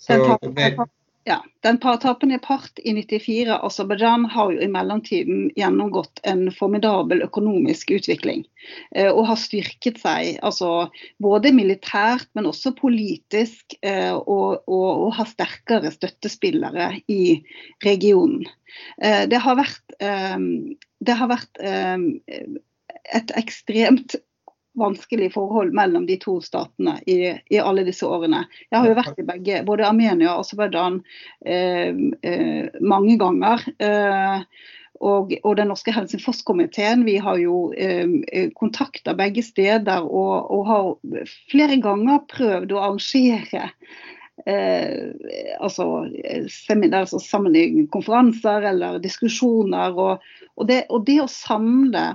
Så 0.00 0.16
det 0.18 0.52
ble, 0.56 0.86
ja, 1.24 1.38
Den 1.62 1.78
tapende 1.78 2.38
part 2.42 2.80
i 2.82 2.90
94, 2.94 3.54
Aserbajdsjan, 3.62 4.24
har 4.32 4.50
jo 4.50 4.58
i 4.64 4.66
mellomtiden 4.70 5.44
gjennomgått 5.54 6.18
en 6.26 6.48
formidabel 6.50 7.22
økonomisk 7.22 7.92
utvikling. 7.94 8.42
Eh, 8.90 9.06
og 9.06 9.28
har 9.28 9.38
styrket 9.38 10.00
seg 10.02 10.40
altså 10.42 10.88
både 11.22 11.52
militært, 11.54 12.26
men 12.34 12.50
også 12.50 12.74
politisk. 12.74 13.76
Eh, 13.86 14.10
og, 14.10 14.64
og, 14.66 14.88
og, 14.88 15.06
har 15.20 15.30
sterkere 15.30 15.94
støttespillere 15.94 16.90
i 17.06 17.38
regionen. 17.86 18.48
Eh, 18.98 19.22
det 19.30 19.44
har 19.46 19.60
vært, 19.62 19.96
eh, 20.02 20.36
det 21.06 21.18
har 21.22 21.30
vært 21.30 21.62
eh, 21.62 22.10
et 23.14 23.34
ekstremt 23.38 24.18
vanskelig 24.78 25.32
forhold 25.34 25.74
mellom 25.76 26.06
de 26.08 26.16
to 26.20 26.38
statene 26.44 26.96
i, 27.06 27.18
i, 27.52 27.58
alle 27.60 27.84
disse 27.86 28.06
årene. 28.08 28.44
Jeg 28.70 28.78
har 28.78 28.88
jo 28.88 28.98
vært 28.98 29.18
i 29.20 29.26
begge, 29.28 29.64
både 29.68 29.88
Armenia 29.88 30.32
og 30.32 30.46
Aserbajdsjan 30.46 31.00
eh, 31.44 31.98
eh, 32.22 32.70
mange 32.80 33.18
ganger. 33.20 33.66
Eh, 33.82 34.46
og, 35.02 35.34
og, 35.42 35.56
Den 35.58 35.72
norske 35.72 35.92
Helsingforskomiteen 35.92 37.02
vi 37.04 37.16
har 37.20 37.40
jo 37.42 37.72
eh, 37.74 38.48
kontakta 38.56 39.16
begge 39.18 39.42
steder 39.44 40.06
og, 40.06 40.48
og, 40.54 40.64
har 40.68 41.20
flere 41.50 41.78
ganger 41.82 42.22
prøvd 42.30 42.72
å 42.72 42.82
arrangere 42.86 43.66
eh, 44.46 45.10
altså, 45.58 45.88
altså 46.06 47.20
sammenheng, 47.22 47.88
konferanser 47.92 48.70
eller 48.72 49.02
diskusjoner. 49.02 49.98
Og, 49.98 50.34
og, 50.54 50.66
det, 50.70 50.84
det 51.08 51.18
å 51.24 51.30
samle 51.30 52.12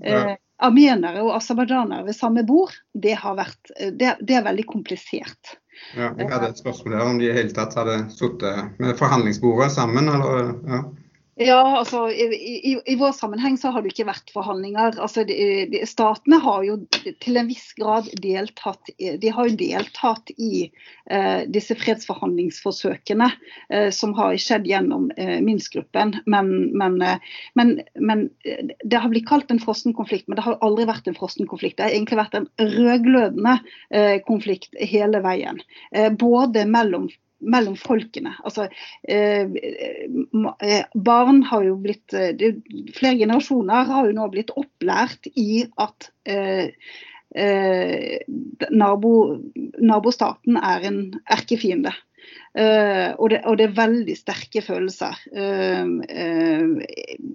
eh, 0.00 0.34
armenere 0.58 1.22
og 1.22 1.36
aserbajdsjanere 1.36 2.06
ved 2.08 2.16
samme 2.16 2.44
bord, 2.46 2.74
det, 2.94 3.14
vært, 3.22 3.72
det, 3.78 4.14
det, 4.20 4.36
er 4.36 4.46
veldig 4.46 4.66
komplisert. 4.68 5.56
Ja, 5.94 6.10
jeg 6.18 6.26
hadde 6.32 6.50
et 6.50 6.60
spørsmål 6.60 6.96
der 6.96 7.04
om 7.06 7.20
de 7.20 7.28
i 7.28 7.34
hele 7.36 7.54
tatt 7.54 7.76
hadde 7.78 8.00
sittet 8.10 8.80
med 8.82 8.96
forhandlingsbordet 8.98 9.70
sammen, 9.76 10.10
eller? 10.10 10.50
Ja. 10.66 10.82
Ja, 11.38 11.78
altså 11.78 12.08
i, 12.10 12.24
i, 12.34 12.72
i, 12.82 12.94
vår 12.98 13.12
sammenheng 13.14 13.54
så 13.60 13.70
har 13.70 13.84
det 13.84 13.92
ikke 13.92 14.08
vært 14.08 14.32
forhandlinger. 14.34 14.96
Altså, 14.98 15.22
de, 15.28 15.36
de, 15.70 15.84
statene 15.86 16.40
har 16.42 16.64
jo 16.66 16.74
til 17.22 17.38
en 17.38 17.46
viss 17.46 17.68
grad 17.78 18.08
deltatt, 18.24 18.90
de 18.98 19.30
har 19.36 19.46
jo 19.46 19.58
deltatt 19.60 20.32
i 20.34 20.64
eh, 20.66 21.44
disse 21.46 21.76
fredsforhandlingsforsøkene 21.78 23.28
eh, 23.70 23.86
som 23.94 24.16
har 24.18 24.34
skjedd 24.42 24.66
gjennom 24.66 25.12
eh, 25.14 25.36
Minsk-gruppen. 25.46 26.16
Men, 26.26 26.50
men, 26.74 26.98
eh, 27.06 27.38
men, 27.54 27.76
men, 27.94 28.26
eh, 28.42 28.74
det 28.82 28.98
har 28.98 29.14
blitt 29.14 29.28
kalt 29.30 29.54
en 29.54 29.62
frossen 29.62 29.94
konflikt, 29.94 30.26
men 30.26 30.40
det 30.40 30.46
har 30.48 30.58
aldri 30.66 30.88
vært 30.90 31.06
en 31.06 31.18
frossen 31.20 31.46
konflikt. 31.46 31.78
Det 31.78 31.86
har 31.86 31.94
egentlig 31.94 32.18
vært 32.18 32.34
en 32.40 32.50
rødglødende 32.58 33.54
eh, 33.94 34.18
konflikt 34.26 34.74
hele 34.82 35.22
veien. 35.22 35.62
både 36.18 36.66
mellom 36.66 37.06
mellom 37.40 37.76
folkene. 37.78 38.34
Altså, 38.46 38.68
eh, 39.08 39.46
eh, 40.62 40.84
barn 40.94 41.42
har 41.46 41.66
jo 41.66 41.76
blitt 41.82 42.14
eh, 42.16 42.32
det, 42.36 42.54
Flere 42.96 43.18
generasjoner 43.20 43.86
har 43.90 44.08
jo 44.08 44.16
nå 44.16 44.26
blitt 44.32 44.52
opplært 44.58 45.30
i 45.38 45.62
at 45.80 46.10
eh, 46.28 46.74
eh, 47.36 48.18
nabo, 48.70 49.14
nabostaten 49.78 50.58
er 50.60 50.90
en 50.90 51.02
erkefiende. 51.30 51.94
Uh, 52.58 53.14
og, 53.20 53.28
det, 53.30 53.38
og, 53.46 53.54
det, 53.56 53.68
er 53.68 53.76
veldig 53.76 54.14
sterke 54.18 54.60
følelser 54.64 55.14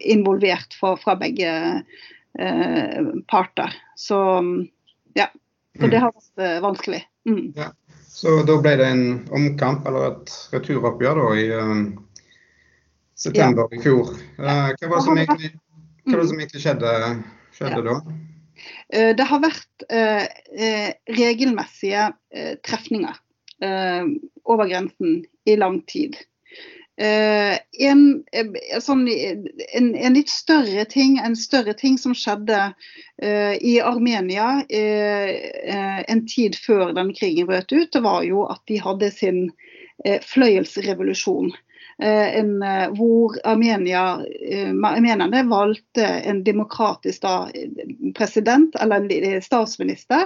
involvert 0.04 0.76
fra, 0.78 0.92
fra 1.00 1.16
begge 1.18 1.54
parter. 3.32 3.78
Så 3.98 4.20
ja. 5.18 5.30
Så 5.80 5.90
det 5.90 6.02
har 6.04 6.12
vært 6.12 6.62
vanskelig. 6.66 7.02
Mm. 7.30 7.54
Ja. 7.58 7.72
Så 8.14 8.44
da 8.46 8.58
ble 8.62 8.76
det 8.78 8.88
en 8.94 9.06
omkamp, 9.34 9.88
eller 9.90 10.12
et 10.12 10.34
returoppgjør, 10.54 11.20
da, 11.20 11.30
i 11.40 11.46
uh, 11.58 11.80
september 13.18 13.66
ja. 13.72 13.80
i 13.80 13.82
fjor. 13.82 14.14
Uh, 14.38 14.70
hva, 14.78 14.92
var 14.92 15.00
det 15.00 15.06
som 15.08 15.22
egentlig, 15.24 15.50
det 16.06 16.28
som 16.30 16.44
egentlig 16.44 16.62
skjedde 16.62 16.94
skjedde 17.58 17.82
da? 17.88 17.98
Det 19.18 19.26
har 19.28 19.40
vært 19.42 19.84
regelmessige 21.18 22.04
trefninger 22.64 23.18
over 24.46 24.70
grensen 24.70 25.24
i 25.50 25.56
lang 25.58 25.80
tid. 25.90 26.16
Uh, 27.02 27.58
en, 27.82 28.02
sånn, 28.86 29.08
en, 29.10 29.88
en, 29.96 30.14
litt 30.14 30.30
større 30.30 30.86
ting, 30.86 31.18
en 31.18 31.36
større 31.36 31.74
ting 31.78 31.98
som 31.98 32.14
skjedde 32.14 32.68
i 33.24 33.74
Armenia 33.80 34.66
en 34.74 36.22
tid 36.28 36.58
før 36.60 36.92
den 36.98 37.12
krigen 37.16 37.48
brøt 37.48 37.72
ut, 37.72 37.92
det 37.94 38.02
var 38.04 38.26
jo 38.28 38.44
at 38.52 38.60
de 38.68 38.80
hadde 38.82 39.10
sin 39.14 39.40
fløyelsrevolusjon. 40.04 41.54
Eh, 41.98 42.38
en, 42.38 42.64
eh, 42.64 42.90
hvor 42.90 43.38
Armenia, 43.44 44.26
eh, 44.50 45.44
valgte 45.44 46.06
en 46.06 46.44
demokratisk 46.44 47.22
da, 47.22 47.50
president, 48.16 48.76
eller 48.76 49.12
en 49.12 49.42
statsminister. 49.42 50.26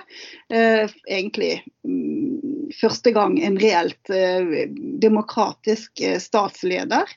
Egentlig 0.49 1.63
mm, 1.83 2.71
første 2.81 3.11
gang 3.11 3.39
en 3.43 3.59
reelt 3.59 4.11
demokratisk 5.01 6.03
statsleder. 6.19 7.11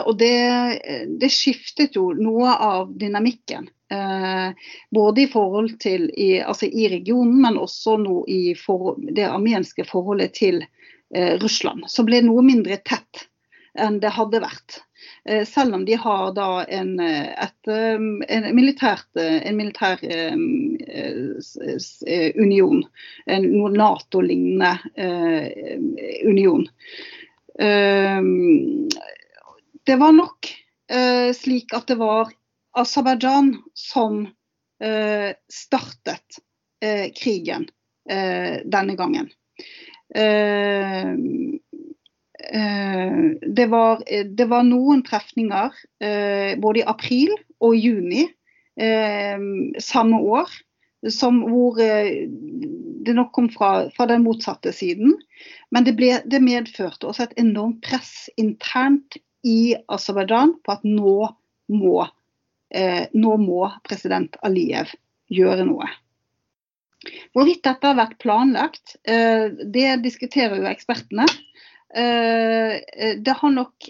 Og 0.00 0.18
det, 0.18 0.38
det, 1.20 1.30
skiftet 1.30 1.96
jo 1.96 2.10
noe 2.18 2.54
av 2.54 2.90
dynamikken. 2.98 3.68
både 4.90 5.22
i 5.22 5.26
forhold 5.26 5.72
til 5.82 6.10
i, 6.14 6.40
altså 6.40 6.66
i 6.66 6.88
regionen, 6.88 7.40
men 7.42 7.58
også 7.58 7.96
nå 7.98 8.24
i 8.30 8.54
for, 8.54 8.94
det 9.02 9.26
armenske 9.26 9.82
forholdet 9.84 10.34
til 10.38 10.62
Eh, 10.62 10.79
Russland, 11.42 11.88
som 11.90 12.06
ble 12.06 12.20
noe 12.22 12.42
mindre 12.46 12.76
tett 12.86 13.24
enn 13.78 14.00
det 14.02 14.12
hadde 14.14 14.40
vært. 14.42 14.80
Eh, 15.24 15.44
selv 15.48 15.74
om 15.74 15.84
de 15.84 15.94
har 15.94 16.32
da 16.36 16.64
en, 16.64 17.00
eh, 17.00 17.30
et, 17.44 17.68
en 17.70 18.48
militært, 18.56 19.08
en 19.16 19.56
militær 19.56 20.02
union, 22.40 22.82
en 23.26 23.48
Nato-lignende 23.76 24.78
union. 26.24 26.66
Det 29.86 29.96
var 29.96 30.12
nok 30.16 30.52
slik 31.36 31.74
at 31.76 31.90
det 31.90 31.98
var 32.00 32.30
Aserbajdsjan 32.78 33.50
som 33.74 34.22
startet 35.50 36.40
krigen 37.20 37.68
denne 38.08 38.96
gangen. 38.96 39.28
Eh, 40.14 41.08
eh, 42.52 43.18
det 43.46 43.66
var, 43.70 44.02
det 44.36 44.46
var, 44.50 44.66
noen 44.66 45.04
trefninger 45.06 45.70
eh, 46.02 46.58
både 46.58 46.82
i 46.82 46.86
april 46.86 47.34
og 47.60 47.76
juni 47.78 48.28
samme 49.82 50.16
år 50.24 50.52
som 51.12 51.42
hvor 51.44 51.76
det 51.76 53.12
nok 53.12 53.32
kom 53.36 53.50
fra, 53.52 53.90
fra 53.92 54.06
den 54.08 54.22
motsatte 54.24 54.72
siden. 54.72 55.18
Men 55.74 55.84
det, 55.84 55.98
ble, 55.98 56.14
det, 56.24 56.40
medførte 56.40 57.10
også 57.10 57.26
et 57.26 57.34
enormt 57.42 57.82
press 57.84 58.30
internt 58.40 59.18
i 59.44 59.74
Aserbajdsjan 59.92 60.54
på 60.64 60.72
at 60.72 60.86
nå 60.86 61.16
må, 61.76 62.06
nå 63.26 63.34
må 63.42 63.60
president 63.90 64.40
Aliyev 64.46 64.94
gjøre 65.28 65.68
noe. 65.68 65.90
Hvorvidt 67.34 67.62
dette 67.64 67.86
har 67.88 67.96
vært 67.96 68.18
planlagt, 68.20 68.96
eh, 69.08 69.48
det 69.48 70.02
diskuterer 70.04 70.60
jo 70.60 70.68
ekspertene. 70.68 71.24
Eh, 71.96 72.74
eh, 72.76 73.14
det 73.18 73.36
har 73.40 73.50
nok, 73.50 73.88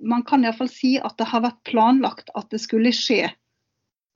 Man 0.00 0.24
kan 0.26 0.44
iallfall 0.44 0.68
si 0.68 0.98
at 0.98 1.16
det 1.18 1.28
har 1.30 1.44
vært 1.46 1.62
planlagt 1.64 2.30
at 2.34 2.50
det 2.50 2.60
skulle 2.60 2.92
skje 2.92 3.30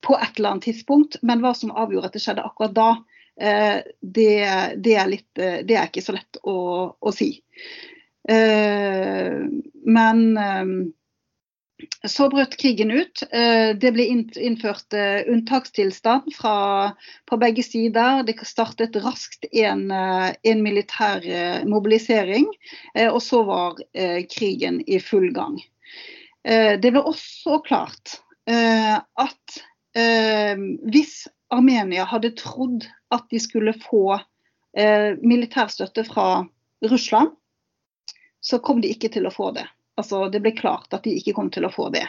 på 0.04 0.18
et 0.18 0.36
eller 0.36 0.50
annet 0.56 0.68
tidspunkt, 0.68 1.16
men 1.22 1.40
hva 1.40 1.54
som 1.56 1.72
avgjorde 1.72 2.10
at 2.10 2.16
det 2.18 2.24
skjedde 2.24 2.44
akkurat 2.44 2.74
da, 2.76 2.90
det, 3.34 4.34
det, 4.84 4.92
er, 4.94 5.06
litt, 5.08 5.30
det 5.34 5.74
er, 5.74 5.88
ikke 5.88 6.04
så 6.04 6.12
lett 6.14 6.36
å, 6.44 6.92
å 7.00 7.12
si. 7.16 7.40
Men 9.96 10.20
så 12.06 12.28
brøt 12.30 12.56
krigen 12.56 12.90
ut. 12.90 13.22
Eh, 13.32 13.74
det 13.76 13.92
ble 13.94 14.06
innført 14.06 14.94
eh, 14.94 15.26
unntakstilstand 15.30 16.30
fra, 16.36 16.56
på 17.26 17.38
begge 17.40 17.64
sider. 17.66 18.22
Det 18.26 18.36
startet 18.46 18.96
raskt 19.02 19.48
en, 19.50 19.88
eh, 19.90 20.30
en 20.42 20.62
militær 20.62 21.24
mobilisering, 21.68 22.46
og 23.10 23.20
så 23.22 23.42
var 23.46 23.78
krigen 24.30 24.80
i 24.86 24.98
full 25.02 25.30
gang. 25.34 25.56
Det 26.44 26.90
ble 26.92 27.00
også 27.00 27.58
klart 27.64 28.18
at 28.44 29.60
hvis 30.92 31.14
Armenia 31.54 32.04
hadde 32.08 32.34
trodd 32.36 32.84
at 33.14 33.24
de 33.32 33.40
skulle 33.40 33.72
få 33.80 34.18
militær 35.24 35.72
støtte 35.72 36.04
fra 36.04 36.44
Russland, 36.84 37.32
så 38.44 38.60
kom 38.60 38.84
de 38.84 38.92
ikke 38.92 39.08
til 39.14 39.26
å 39.26 39.32
få 39.32 39.54
det. 39.56 39.64
Altså, 40.00 40.26
det 40.32 40.42
ble 40.42 40.54
klart 40.56 40.94
at 40.96 41.04
de 41.06 41.14
ikke 41.18 41.34
kom 41.36 41.50
til 41.54 41.66
å 41.66 41.72
få 41.72 41.88
det. 41.94 42.06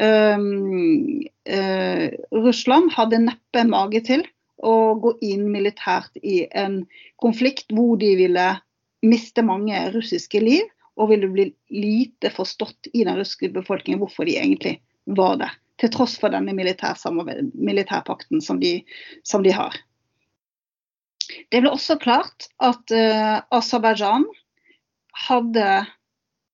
Um, 0.00 1.20
uh, 1.46 2.06
Russland 2.32 2.92
hadde 2.96 3.24
neppe 3.26 3.64
mage 3.68 4.00
til 4.06 4.24
å 4.62 4.94
gå 5.02 5.16
inn 5.26 5.50
militært 5.52 6.16
i 6.22 6.46
en 6.56 6.82
konflikt 7.22 7.72
hvor 7.74 7.98
de 8.00 8.14
ville 8.18 8.46
miste 9.02 9.42
mange 9.44 9.78
russiske 9.94 10.40
liv, 10.40 10.64
og 11.00 11.08
ville 11.08 11.28
bli 11.32 11.46
lite 11.72 12.30
forstått 12.32 12.90
i 12.92 13.04
den 13.04 13.16
russiske 13.16 13.48
befolkningen 13.54 14.00
hvorfor 14.02 14.28
de 14.28 14.36
egentlig 14.38 14.76
var 15.08 15.38
der. 15.40 15.54
Til 15.80 15.90
tross 15.92 16.18
for 16.20 16.30
denne 16.30 16.52
militærpakten 16.54 18.42
som 18.44 18.60
de, 18.60 18.74
som 19.26 19.42
de 19.42 19.54
har. 19.56 19.74
Det 21.50 21.62
ble 21.62 21.72
også 21.72 21.96
klart 22.00 22.48
at 22.62 22.92
uh, 22.92 23.40
Aserbajdsjan 23.56 24.28
hadde 25.26 25.66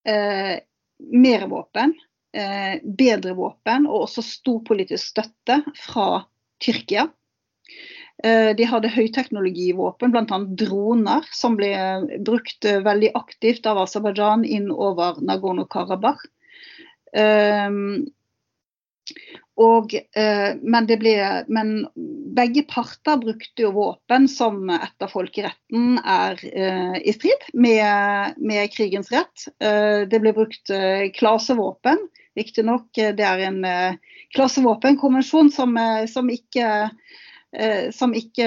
eh, 0.07 0.59
mer 0.99 1.47
våpen, 1.51 1.95
eh, 2.37 2.81
bedre 2.83 3.35
våpen 3.39 3.87
og 3.89 4.07
også 4.07 4.25
stor 4.25 4.61
politisk 4.67 5.15
støtte 5.15 5.63
fra 5.79 6.25
Tyrkia. 6.63 7.09
Eh, 8.25 8.51
de 8.59 8.67
hadde 8.67 8.91
høyteknologivåpen, 8.91 10.11
bl.a. 10.15 10.39
droner, 10.59 11.27
som 11.31 11.55
ble 11.59 11.71
brukt 12.27 12.67
eh, 12.67 12.81
veldig 12.83 13.13
aktivt 13.19 13.69
av 13.71 13.79
Aserbajdsjan 13.85 14.43
inn 14.49 14.73
over 14.75 15.21
Nagorno-Karabakh. 15.23 16.25
Eh, 17.15 17.71
og, 19.59 19.95
eh, 19.95 20.55
men, 20.63 20.87
ble, 20.87 21.15
men, 21.51 21.73
begge 22.39 22.63
parter 22.71 23.19
brukte 23.19 23.65
jo 23.65 23.73
våpen 23.75 24.29
som 24.31 24.69
etter 24.71 25.11
folkeretten 25.11 25.99
er 25.99 26.39
eh, 26.47 26.99
i 27.03 27.15
strid 27.17 27.49
med, 27.55 28.39
med, 28.39 28.69
krigens 28.75 29.11
rett. 29.15 29.49
Eh, 29.59 30.07
det 30.11 30.23
ble 30.23 30.35
brukt 30.37 30.71
eh, 30.75 31.09
klasevåpen. 31.17 32.07
Riktignok 32.39 32.95
det 32.95 33.25
er 33.27 33.43
en 33.49 33.65
eh, 33.67 33.99
klasevåpenkonvensjon 34.37 35.51
som, 35.51 35.75
som 36.07 36.31
ikke 36.31 36.91
som 37.93 38.13
ikke 38.13 38.45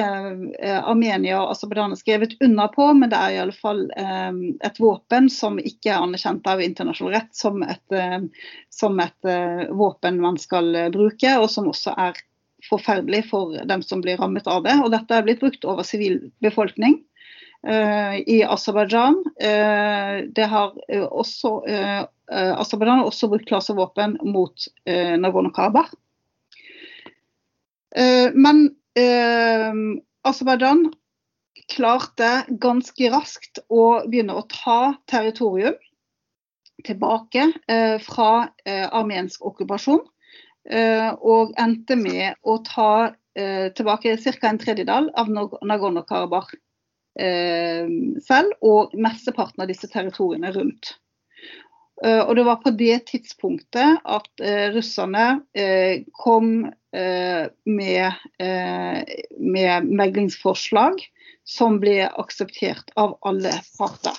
eh, 0.61 0.77
Armenia 0.77 1.39
og 1.41 1.55
Aserbajdsjan 1.55 1.95
har 1.95 1.99
skrevet 1.99 2.35
under 2.45 2.69
på, 2.69 2.85
men 2.93 3.09
det 3.09 3.17
er 3.17 3.33
i 3.33 3.39
alle 3.41 3.55
fall 3.55 3.87
eh, 3.97 4.41
et 4.61 4.81
våpen 4.81 5.29
som 5.33 5.57
ikke 5.57 5.89
er 5.89 6.03
anerkjent 6.03 6.45
av 6.47 6.61
internasjonal 6.61 7.15
rett 7.15 7.31
som 7.33 7.63
et, 7.65 7.81
eh, 7.97 8.19
som 8.69 8.99
et 9.01 9.29
eh, 9.29 9.63
våpen 9.73 10.19
man 10.21 10.37
skal 10.41 10.69
eh, 10.77 10.91
bruke, 10.93 11.33
og 11.41 11.49
som 11.49 11.71
også 11.71 11.95
er 11.97 12.19
forferdelig 12.69 13.23
for 13.31 13.57
dem 13.65 13.81
som 13.81 14.03
blir 14.05 14.21
rammet 14.21 14.45
av 14.45 14.61
det. 14.67 14.77
Og 14.83 14.93
dette 14.93 15.17
er 15.17 15.25
blitt 15.25 15.41
brukt 15.41 15.65
over 15.65 15.87
sivil 15.87 16.19
befolkning. 16.45 17.01
I 17.61 18.37
Aserbajdsjan 18.49 19.19
det 20.33 20.45
har 20.49 20.71
også 21.13 21.51
Aserbajdsjan 21.61 23.01
har 23.03 23.05
også 23.05 23.29
brukt 23.29 23.45
klasevåpen 23.49 24.15
mot 24.25 24.65
Nagorno-Karabakh. 24.89 25.93
Men 28.33 28.63
eh, 28.99 29.71
Aserbajdsjan 30.27 30.89
klarte 31.71 32.31
ganske 32.61 33.11
raskt 33.13 33.61
å 33.71 34.03
begynne 34.07 34.35
å 34.35 34.47
ta 34.49 34.93
territorium 35.09 35.77
tilbake 36.85 37.51
eh, 37.69 37.97
fra 38.01 38.49
eh, 38.65 38.87
armensk 38.87 39.45
okkupasjon. 39.45 40.01
Eh, 40.69 41.09
og 41.25 41.55
endte 41.59 41.97
med 41.97 42.37
å 42.45 42.59
ta 42.65 43.13
eh, 43.37 43.71
tilbake 43.73 44.17
ca. 44.21 44.49
en 44.49 44.59
tredjedel 44.61 45.09
av 45.17 45.29
Nagorno-Karabakh 45.31 46.53
eh, 47.19 47.89
selv, 48.21 48.53
og 48.61 48.93
mesteparten 48.93 49.63
av 49.63 49.71
disse 49.71 49.89
territoriene 49.89 50.53
rundt. 50.53 50.97
Uh, 52.01 52.25
og 52.25 52.31
det 52.33 52.43
var 52.47 52.57
på 52.63 52.71
det 52.73 52.95
tidspunktet 53.11 53.99
at 54.09 54.41
russerne 54.73 55.43
kom 56.17 56.47
med, 56.91 58.13
med, 59.39 59.85
meglingsforslag 59.87 60.99
som 61.47 61.79
ble 61.79 62.09
akseptert 62.19 62.91
av 62.99 63.15
alle 63.27 63.53
parter. 63.77 64.17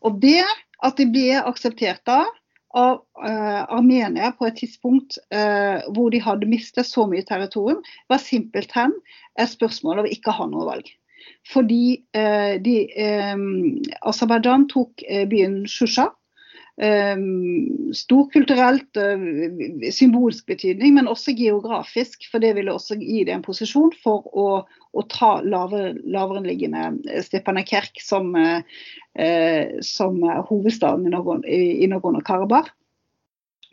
Og 0.00 0.16
det 0.22 0.44
at 0.84 0.96
de 0.96 1.06
ble 1.12 1.36
akseptert 1.40 2.08
av 2.08 2.30
uh, 2.76 3.62
Armenia 3.72 4.32
på 4.36 4.48
et 4.48 4.58
tidspunkt 4.60 5.18
hvor 5.92 6.12
de 6.12 6.20
hadde 6.24 6.48
mistet 6.48 6.88
så 6.88 7.06
mye 7.08 7.24
territorium, 7.28 7.82
var 8.08 8.20
simpelthen 8.20 8.96
et 9.40 9.52
spørsmål 9.52 10.04
om 10.04 10.08
ikke 10.10 10.32
å 10.32 10.38
ha 10.40 10.48
noe 10.52 10.68
valg. 10.68 10.90
Fordi 11.46 11.96
eh, 12.14 12.56
Aserbajdsjan 14.06 14.66
tok 14.70 15.04
byen 15.30 15.64
Shusha 15.70 16.10
Ehm, 16.76 17.92
stor 17.96 18.26
eh, 19.00 19.92
symbolsk 19.96 20.46
betydning, 20.46 20.94
men 20.94 21.08
også 21.08 21.32
geografisk. 21.36 22.28
For 22.30 22.42
det 22.42 22.52
ville 22.58 22.74
også 22.74 22.98
gi 23.00 23.24
det 23.24 23.32
en 23.32 23.44
posisjon 23.44 23.94
for 24.02 24.26
å, 24.36 24.48
å 24.92 25.04
ta 25.12 25.38
lavere, 25.44 25.94
laverenliggende 26.04 27.22
Stepanekerk 27.24 28.02
som, 28.04 28.34
eh, 28.36 29.78
som 29.80 30.20
hovedstaden 30.50 31.08
i 31.08 31.88
Nagorno-Karabakh. 31.88 32.74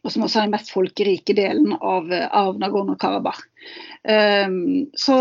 Og 0.03 0.11
som 0.11 0.25
også 0.25 0.41
er 0.41 0.47
den 0.47 0.55
mest 0.57 0.71
folkerike 0.73 1.35
delen 1.35 1.75
av, 1.79 2.09
av 2.11 2.57
Nagorno-Karabakh. 2.59 3.39
Um, 4.03 4.89
så 4.99 5.15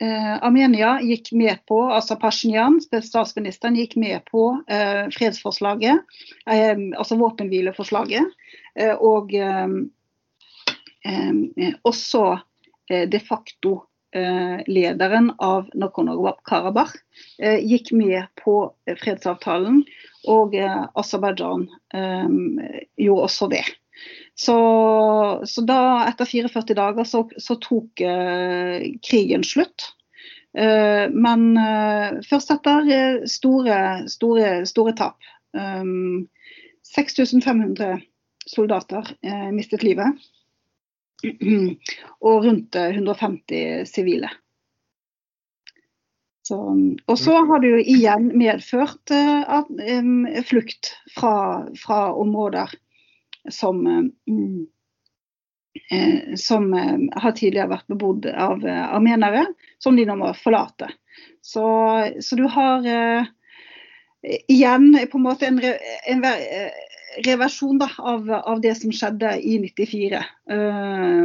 Eh, 0.00 0.44
Armenia 0.44 0.98
gikk 1.00 1.30
med 1.32 1.62
på, 1.68 1.78
altså 1.88 2.18
Pashinyan, 2.20 2.80
statsministeren, 2.84 3.78
gikk 3.80 3.96
med 3.96 4.26
på 4.28 4.50
eh, 4.68 5.06
fredsforslaget, 5.14 6.02
eh, 6.50 6.76
altså 6.98 7.16
våpenhvileforslaget. 7.20 8.34
Eh, 8.76 8.92
og 8.94 9.32
eh, 9.34 9.68
også 11.86 12.24
de 12.86 13.18
facto 13.22 13.76
lederen 14.66 15.28
av 15.42 15.66
Nagorno-Karabakh 15.76 16.94
gikk 17.62 17.90
med 17.94 18.24
på 18.40 18.54
fredsavtalen, 19.02 19.82
og 20.30 20.54
Aserbajdsjan 20.58 21.66
gjorde 22.96 23.26
også 23.28 23.50
det. 23.52 23.62
Så, 24.36 24.56
så, 25.48 25.62
da, 25.64 26.04
etter 26.04 26.28
44 26.28 26.74
dager, 26.76 27.06
så, 27.08 27.22
så 27.40 27.54
tok 27.56 28.02
eh, 28.04 28.84
krigen 29.00 29.40
slutt. 29.46 29.94
Eh, 30.52 31.08
men 31.08 31.56
eh, 31.56 32.18
først 32.28 32.52
etter 32.52 32.90
eh, 32.92 33.24
store, 33.32 34.04
store, 34.12 34.66
store 34.68 34.92
tap. 34.98 35.16
6500 35.56 37.88
eh, 37.88 38.04
soldater 38.44 39.08
eh, 39.24 39.48
mistet 39.56 39.80
livet. 39.88 40.20
Og 42.28 42.44
rundt 42.44 42.76
150 42.76 43.88
sivile. 43.88 44.28
Så, 46.44 46.60
og 47.08 47.16
så 47.18 47.40
har 47.48 47.64
det 47.64 47.70
jo 47.72 47.80
igjen 47.82 48.38
medført 48.38 49.10
at, 49.10 49.66
flukt 50.46 50.94
fra, 51.16 51.66
fra 51.74 52.14
områder 52.14 52.70
som, 53.52 53.86
mm, 54.28 54.66
eh, 55.90 56.34
som 56.36 56.74
eh, 56.74 56.98
har 57.12 57.32
tidligere 57.32 57.72
vært 57.74 57.88
bebodd 57.92 58.26
av 58.26 58.66
eh, 58.66 58.84
armenere, 58.94 59.46
som 59.78 59.96
de 59.96 60.06
nå 60.08 60.18
må 60.20 60.32
forlate. 60.38 60.90
Så, 61.40 61.64
så 62.20 62.36
du 62.36 62.44
har 62.50 62.84
igjen 64.50 64.88
på 65.08 65.18
en 65.18 65.24
måte 65.24 65.46
en, 65.46 65.60
en 65.62 66.24
reversjon 67.24 67.78
da, 67.78 67.88
av, 67.98 68.30
av, 68.30 68.60
det 68.60 68.74
som 68.74 68.92
skjedde 68.92 69.32
i 69.40 69.56
94. 69.62 70.22
Uh, 70.50 71.24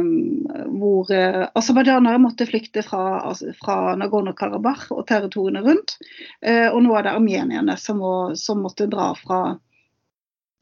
hvor 0.72 1.10
uh, 1.12 1.44
aserbajdsjanere 1.58 2.20
måtte 2.22 2.46
flykte 2.48 2.84
fra, 2.86 3.02
altså, 3.28 3.52
fra 3.60 3.94
Nagorno-Karabakh 4.00 4.88
og 4.94 5.04
territoriene 5.10 5.64
rundt. 5.64 5.96
Uh, 6.44 6.70
og 6.72 6.82
nå 6.86 6.96
er 6.96 7.06
det 7.06 7.14
armenierne 7.16 7.76
som, 7.80 8.00
må, 8.02 8.14
som 8.38 8.62
måtte 8.64 8.88
dra 8.90 9.12
fra 9.18 9.42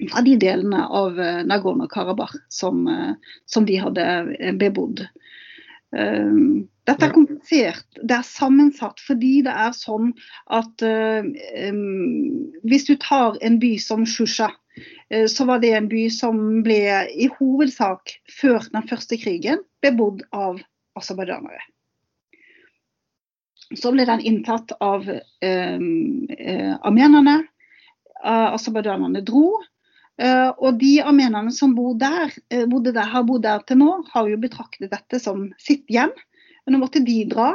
fra 0.08 0.22
de 0.24 0.36
delene 0.40 0.84
av 0.86 1.20
eh, 1.20 1.42
Nagorno-Karabakh 1.46 2.36
som, 2.48 2.88
eh, 2.88 3.14
som, 3.46 3.66
de 3.66 3.76
hadde 3.80 4.06
eh, 4.38 4.54
bebodd. 4.56 5.06
Dette 5.90 7.02
er 7.02 7.10
komplisert, 7.10 7.86
det 7.98 8.14
er 8.14 8.26
sammensatt 8.26 9.00
fordi 9.02 9.40
det 9.42 9.50
er 9.50 9.72
sånn 9.74 10.12
at 10.54 10.84
hvis 12.70 12.86
du 12.86 12.92
tar 13.02 13.34
en 13.42 13.56
by 13.58 13.72
som 13.82 14.04
Shusha, 14.06 14.52
så 15.34 15.48
var 15.50 15.58
det 15.64 15.72
en 15.74 15.90
by 15.90 16.04
som 16.14 16.62
ble 16.62 16.78
i 17.10 17.26
hovedsak 17.40 18.14
før 18.30 18.70
den 18.70 18.86
første 18.86 19.18
krigen 19.18 19.66
bebodd 19.82 20.22
av 20.30 20.62
aserbajdsjanere. 21.02 21.66
Så 23.78 23.92
ble 23.94 24.06
den 24.06 24.22
inntatt 24.26 24.72
av 24.82 25.06
eh, 25.10 26.70
armenerne. 26.82 27.36
Aserbajdsjanerne 28.20 29.22
dro. 29.26 29.60
Uh, 30.20 30.50
og 30.60 30.76
de 30.80 30.98
armenerne 31.00 31.52
som 31.54 31.72
bor 31.76 31.94
der, 31.96 32.34
bodde 32.68 32.92
der, 32.92 33.08
har 33.08 33.24
bodd 33.24 33.46
der 33.46 33.62
til 33.64 33.80
nå, 33.80 33.92
har 34.12 34.28
jo 34.28 34.40
betraktet 34.40 34.92
dette 34.92 35.20
som 35.22 35.48
sitt 35.60 35.86
hjem. 35.88 36.12
Nå 36.68 36.80
måtte 36.82 37.00
de 37.04 37.22
dra. 37.30 37.54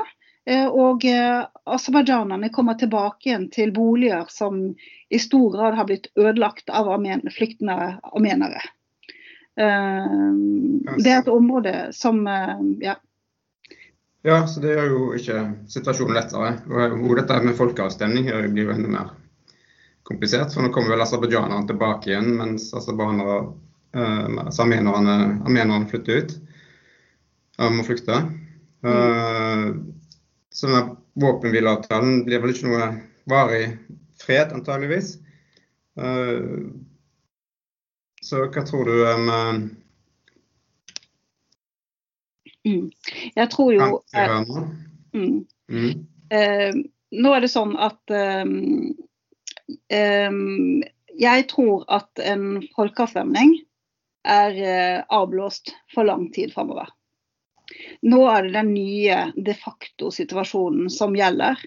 Uh, 0.49 0.67
og 0.69 1.06
aserbajdsjanerne 1.06 2.51
kommer 2.54 2.78
tilbake 2.78 3.30
igjen 3.30 3.47
til 3.54 3.73
boliger 3.73 4.30
som 4.34 4.63
i 5.10 5.21
stor 5.21 5.51
grad 5.54 5.78
har 5.78 5.89
blitt 5.89 6.10
ødelagt 6.17 6.69
av 6.73 6.89
armen 6.97 7.25
flyktende 7.34 7.95
armenere. 8.12 8.62
Det 9.56 11.08
er 11.08 11.21
et 11.21 11.30
område 11.32 11.71
som 11.95 12.25
ja. 12.84 12.97
Ja, 14.28 14.41
så 14.49 14.60
det 14.60 14.73
gjør 14.73 14.89
jo 14.91 15.04
ikke 15.15 15.43
situasjonen 15.71 16.17
lettere. 16.17 16.49
Og 16.97 17.13
dette 17.15 17.38
med 17.45 17.56
folkeavstemning 17.56 18.28
blir 18.51 18.67
jo 18.67 18.73
enda 18.73 18.91
mer 18.91 19.13
komplisert. 20.06 20.54
For 20.54 20.63
nå 20.63 20.72
kommer 20.74 20.94
vel 20.96 21.04
aserbajdsjanerne 21.06 21.68
tilbake 21.70 22.12
igjen, 22.12 22.32
mens 22.39 22.70
aserbajdsjanere 22.78 23.38
uh, 23.98 24.41
armenerne, 24.48 25.18
armenerne 25.46 25.89
flytter 25.91 26.22
ut. 26.22 26.36
Og 27.62 27.78
må 27.78 27.86
flykte. 27.88 28.20
Uh, 28.86 29.70
så 30.54 30.68
denne 30.70 30.84
våpenhvileavtalen 31.20 32.26
blir 32.28 32.44
vel 32.44 32.54
ikke 32.54 32.70
noe 32.70 32.89
varig 33.32 33.63
fred, 34.22 34.54
antageligvis. 34.56 35.15
Uh, 36.00 36.70
så 38.26 38.48
hva 38.50 38.63
tror 38.65 38.89
du 38.89 38.96
um, 39.06 39.28
mm. 42.65 42.88
Jeg 43.36 43.50
tror 43.54 43.70
jo 43.76 43.89
mm. 45.13 45.36
Mm. 45.70 45.91
Uh, 46.34 46.80
Nå 47.15 47.32
er 47.36 47.46
det 47.46 47.52
sånn 47.54 47.76
at 47.80 48.12
um, 48.12 48.91
jeg 51.15 51.45
tror 51.49 51.86
at 51.91 52.21
en 52.21 52.60
folkeavstemning 52.75 53.56
er 54.25 54.58
eh, 54.58 55.04
avblåst 55.13 55.73
for 55.93 56.08
lang 56.08 56.28
tid 56.34 56.54
framover. 56.54 56.89
Nå 58.06 58.25
er 58.30 58.45
det 58.45 58.56
den 58.56 58.73
nye 58.75 59.21
de 59.36 59.56
facto-situasjonen 59.58 60.89
som 60.93 61.15
gjelder. 61.17 61.62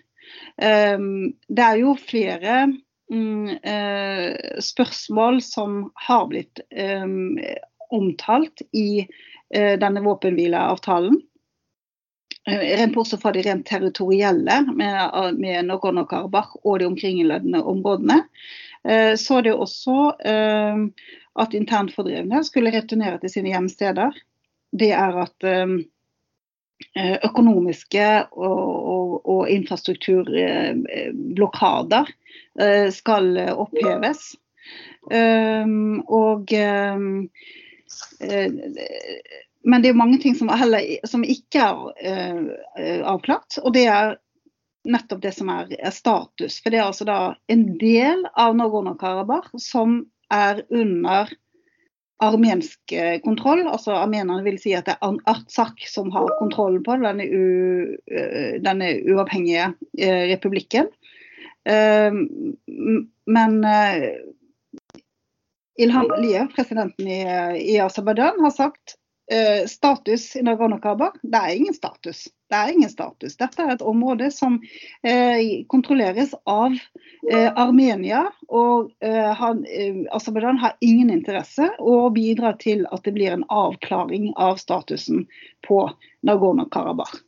Ehm, 0.62 1.34
det 1.48 1.64
er 1.64 1.80
jo 1.80 1.94
flere 1.98 2.58
mm, 3.10 3.58
eh, 3.62 4.60
spørsmål 4.62 5.40
som 5.44 5.88
har 6.06 6.28
blitt 6.30 6.62
ehm, 6.70 7.38
omtalt 7.94 8.62
i 8.76 9.02
eh, 9.02 9.74
denne 9.80 10.04
våpenhvileavtalen. 10.04 11.18
Eh, 12.48 12.76
rent 12.76 12.94
bortsett 12.94 13.22
fra 13.22 13.32
de 13.32 13.42
rent 13.42 13.66
territorielle 13.66 14.66
med, 14.74 15.10
med 15.34 15.64
Nagorno-Karabakh 15.68 16.56
og 16.64 16.78
de 16.80 16.84
omkringliggende 16.88 17.62
områdene, 17.62 18.22
eh, 18.88 19.14
så 19.20 19.40
det 19.44 19.52
også 19.52 20.14
eh, 20.24 20.76
at 21.38 21.54
internfordrevne 21.54 22.44
skulle 22.46 22.72
returnere 22.72 23.18
til 23.20 23.30
sine 23.34 23.48
hjemsteder. 23.52 24.10
Det 24.72 24.92
er 24.92 25.22
at 25.22 25.44
økonomiske 27.24 28.24
og, 28.32 28.86
og, 28.92 29.28
og 29.32 29.50
infrastrukturblokader 29.50 32.04
skal 32.92 33.38
oppheves. 33.54 34.36
Og 35.08 36.52
men 39.68 39.82
det 39.84 39.90
er 39.92 39.98
mange 39.98 40.18
ting 40.22 40.36
som, 40.36 40.48
heller, 40.48 40.84
som 41.08 41.24
ikke 41.26 41.60
er 41.60 41.82
uh, 41.84 43.02
avklart. 43.12 43.58
Og 43.60 43.74
det 43.76 43.84
er 43.92 44.14
nettopp 44.88 45.20
det 45.20 45.34
som 45.36 45.50
er, 45.52 45.74
er, 45.76 45.92
status. 45.92 46.62
For 46.62 46.72
det 46.72 46.80
er 46.80 46.86
altså 46.86 47.04
da 47.08 47.18
en 47.52 47.66
del 47.80 48.24
av 48.40 48.56
Nagorno-Karabakh 48.56 49.58
som 49.60 50.00
er 50.32 50.62
under 50.72 51.28
armensk 52.24 52.92
eh, 52.96 53.20
kontroll. 53.22 53.60
altså 53.68 53.92
Armenerne 53.94 54.42
vil 54.42 54.56
si 54.58 54.72
at 54.74 54.88
det 54.88 54.96
er 54.96 55.18
Artsakh 55.30 55.84
som 55.86 56.08
har 56.10 56.32
kontrollen 56.40 56.80
på 56.82 56.96
denne, 56.98 57.28
u, 57.28 57.44
denne 58.64 58.88
uavhengige 59.06 59.68
uh, 59.70 60.22
republikken. 60.32 60.88
Uh, 61.68 62.24
men 63.28 63.60
Ilham 65.78 66.10
Aliyev, 66.16 66.48
presidenten 66.56 67.06
i, 67.06 67.20
i 67.60 67.76
Aserbajdsjan, 67.84 68.40
har 68.42 68.56
sagt 68.56 68.96
eh, 69.32 69.66
status 69.66 70.36
i 70.36 70.42
Nagorno-Karabakh? 70.42 71.18
Det 71.22 71.38
er 71.38 71.56
ingen 71.56 71.74
status. 71.74 72.28
Det 72.48 72.56
er 72.56 72.72
ingen 72.72 72.90
status. 72.90 73.36
Dette 73.36 73.62
er 73.62 73.74
et 73.74 73.84
område 73.84 74.30
som 74.32 74.60
eh, 75.02 75.64
kontrolleres 75.68 76.34
av 76.48 76.76
eh, 77.30 77.50
Armenia. 77.52 78.24
Og 78.48 78.92
Aserbajdsjan 79.04 80.62
har 80.62 80.76
ingen 80.80 81.10
interesse 81.12 81.68
og 81.78 82.14
bidrar 82.16 82.56
til 82.62 82.86
at 82.92 83.04
det 83.04 83.16
blir 83.18 83.36
en 83.36 83.46
avklaring 83.52 84.30
av 84.36 84.56
statusen 84.62 85.26
på 85.68 85.84
Nagorno-Karabakh. 86.24 87.20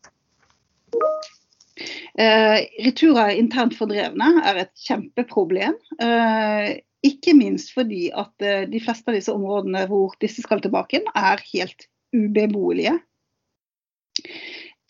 Eh, 2.15 2.85
returer 2.85 3.39
internt 3.39 3.77
fordrevne 3.79 4.33
er 4.45 4.65
et 4.65 4.73
kjempeproblem. 4.85 5.77
Eh, 6.03 6.81
ikke 7.07 7.33
minst 7.37 7.73
fordi 7.73 8.09
at 8.13 8.45
eh, 8.45 8.67
de 8.69 8.81
fleste 8.83 9.09
av 9.11 9.17
disse 9.17 9.33
områdene 9.33 9.87
hvor 9.89 10.17
disse 10.21 10.43
skal 10.45 10.61
tilbake, 10.65 11.03
er 11.17 11.45
helt 11.53 11.87
ubeboelige. 12.17 12.99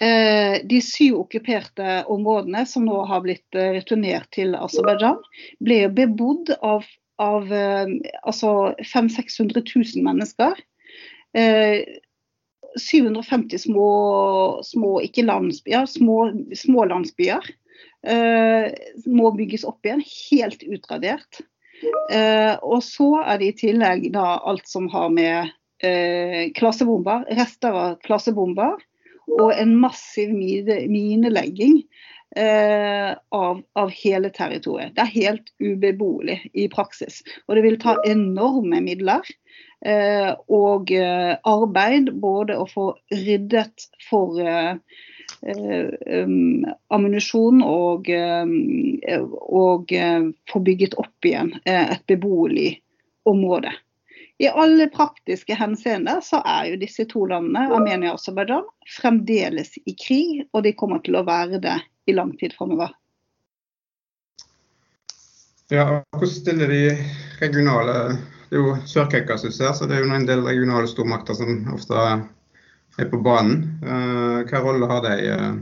Eh, 0.00 0.56
de 0.66 0.80
syv 0.82 1.20
okkuperte 1.20 2.00
områdene 2.10 2.64
som 2.66 2.86
nå 2.88 3.02
har 3.06 3.22
blitt 3.24 3.58
eh, 3.58 3.74
returnert 3.76 4.30
til 4.34 4.56
Aserbajdsjan, 4.58 5.20
ble 5.62 5.80
bebodd 5.94 6.54
av, 6.58 6.88
av 7.22 7.52
altså 7.52 8.74
500 8.80 9.62
000-600 9.62 10.06
mennesker. 10.06 10.64
750 12.80 13.60
små, 13.68 13.90
små 14.66 14.96
ikke 15.04 15.22
landsbyer, 15.28 15.86
små, 15.90 16.16
små 16.58 16.88
landsbyer. 16.90 17.44
må 19.06 19.30
bygges 19.36 19.66
opp 19.68 19.86
igjen, 19.86 20.02
helt 20.02 20.64
utradert. 20.66 21.42
Eh, 22.12 22.54
og 22.62 22.82
så 22.84 23.10
er 23.24 23.40
det 23.40 23.50
i 23.50 23.56
tillegg 23.64 24.10
da 24.14 24.40
alt 24.48 24.68
som 24.68 24.88
har 24.92 25.10
med 25.14 25.50
eh, 25.84 26.50
klassebomber, 26.56 27.26
rester 27.38 27.76
av 27.76 27.98
klassebomber 28.04 28.78
og 29.30 29.52
en 29.54 29.76
massiv 29.78 30.32
minelegging 30.34 31.78
eh, 32.36 33.12
av, 33.14 33.62
av, 33.78 33.92
hele 33.94 34.32
territoriet. 34.34 34.96
Det 34.96 35.04
er 35.06 35.14
helt 35.14 35.52
ubeboelig 35.62 36.40
i 36.52 36.66
praksis. 36.72 37.22
Og 37.46 37.56
det 37.56 37.64
vil 37.68 37.78
ta 37.82 37.96
enorme 38.08 38.82
midler 38.84 39.36
og 39.80 40.90
arbeid 40.92 42.10
både 42.20 42.58
å 42.60 42.66
få 42.68 42.82
ryddet 43.16 43.86
for 44.10 44.36
ammunisjon 46.90 47.62
og, 47.64 48.10
og 49.60 49.94
få 50.52 50.62
bygget 50.66 50.96
opp 51.00 51.30
igjen 51.30 51.54
et 51.64 52.04
beboelig 52.10 52.74
område. 53.28 53.72
I 54.40 54.48
alle 54.48 54.86
praktiske 54.88 55.52
henseender 55.54 56.22
så 56.24 56.38
er 56.48 56.70
jo 56.70 56.78
disse 56.80 57.04
to 57.10 57.26
landene, 57.28 57.66
Armenia 57.76 58.14
og 58.14 58.16
Aserbajdsjan, 58.22 58.64
fremdeles 58.88 59.74
i 59.84 59.92
krig, 59.92 60.46
og 60.56 60.64
de 60.64 60.72
kommer 60.72 61.02
til 61.04 61.18
å 61.18 61.26
være 61.26 61.60
det 61.60 61.76
i 62.08 62.14
lang 62.16 62.32
tid 62.40 62.54
framover. 62.56 62.94
Ja, 65.68 66.00
hvordan 66.16 66.32
stiller 66.32 66.72
de 66.72 66.96
regionale 67.38 68.16
Det 68.50 68.58
er 68.58 68.64
jo 68.64 68.72
Sør-Kaukasus 68.88 69.60
her, 69.62 69.74
så 69.76 69.86
det 69.86 69.98
er 69.98 70.06
jo 70.06 70.14
en 70.16 70.24
del 70.26 70.40
regionale 70.42 70.88
stormakter 70.90 71.36
som 71.38 71.60
ofte 71.70 72.00
er 72.98 73.10
på 73.10 73.20
banen. 73.24 73.80
Eh, 73.84 74.38
hva 74.48 74.62
rolle 74.64 74.88
har 74.90 75.02
de 75.04 75.14
eh, 75.32 75.52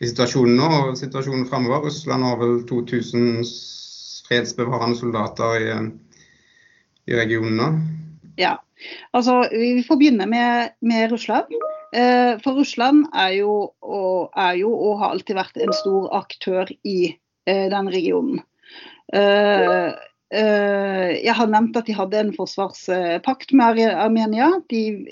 i 0.00 0.08
situasjonen 0.08 0.56
nå 0.58 0.68
og 0.78 0.98
situasjonen 0.98 1.46
framover? 1.50 1.86
Russland 1.88 2.26
har 2.26 2.36
vel 2.40 2.60
2000 2.68 3.44
fredsbevarende 4.30 4.98
soldater 4.98 5.58
i, 5.58 5.70
i 7.10 7.16
regionen 7.18 7.56
nå? 7.58 7.70
Ja, 8.40 8.54
altså 9.16 9.42
vi 9.50 9.82
får 9.84 9.98
begynne 10.00 10.28
med, 10.30 10.76
med 10.86 11.10
Russland. 11.12 11.50
Eh, 11.96 12.36
for 12.44 12.60
Russland 12.60 13.06
er 13.10 13.34
jo, 13.40 13.72
og, 13.82 14.30
er 14.38 14.54
jo, 14.62 14.70
og 14.70 15.00
har 15.02 15.16
alltid 15.16 15.36
vært 15.40 15.58
en 15.58 15.74
stor 15.82 16.12
aktør 16.20 16.70
i 16.86 17.16
den 17.50 17.88
regionen. 17.90 18.42
Jeg 20.30 21.34
har 21.34 21.48
nevnt 21.50 21.78
at 21.80 21.88
de 21.88 21.96
hadde 21.96 22.20
en 22.20 22.30
forsvarspakt 22.36 23.50
med 23.58 23.80
Armenia. 23.90 24.52
De 24.70 25.02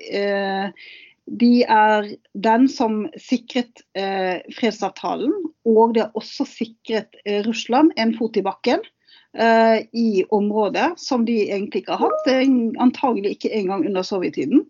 de 1.31 1.63
er 1.63 2.07
den 2.35 2.69
som 2.73 3.03
sikret 3.21 3.83
eh, 3.99 4.41
fredsavtalen, 4.57 5.35
og 5.69 5.95
det 5.95 6.07
har 6.07 6.17
også 6.19 6.47
sikret 6.49 7.19
eh, 7.25 7.43
Russland 7.47 7.93
en 8.01 8.15
fot 8.17 8.39
i 8.39 8.45
bakken 8.47 8.81
eh, 9.37 9.85
i 9.93 10.25
området, 10.35 10.95
som 11.01 11.27
de 11.29 11.41
egentlig 11.51 11.85
ikke 11.85 11.99
har 11.99 12.09
hatt, 12.09 12.33
antagelig 12.81 13.37
ikke 13.37 13.53
engang 13.61 13.87
under 13.91 14.07
sovjettiden. 14.07 14.65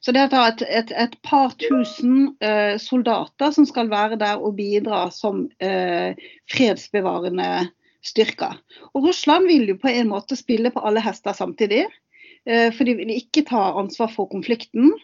Så 0.00 0.14
det 0.14 0.22
er 0.22 0.34
et, 0.38 0.62
et, 0.62 0.92
et 0.96 1.16
par 1.26 1.52
tusen 1.60 2.36
eh, 2.44 2.78
soldater 2.80 3.50
som 3.52 3.66
skal 3.68 3.90
være 3.90 4.16
der 4.20 4.38
og 4.38 4.56
bidra 4.56 5.08
som 5.12 5.48
eh, 5.60 6.14
fredsbevarende 6.52 7.68
styrker. 8.06 8.56
Og 8.94 9.08
Russland 9.08 9.50
vil 9.50 9.68
jo 9.72 9.80
på 9.82 9.90
en 9.90 10.12
måte 10.12 10.38
spille 10.38 10.70
på 10.72 10.82
alle 10.86 11.02
hester 11.04 11.34
samtidig. 11.36 11.84
Eh, 12.48 12.70
for 12.72 12.88
de 12.88 12.96
vil 13.00 13.12
ikke 13.16 13.44
ta 13.50 13.72
ansvar 13.80 14.12
for 14.14 14.30
konflikten. 14.30 14.94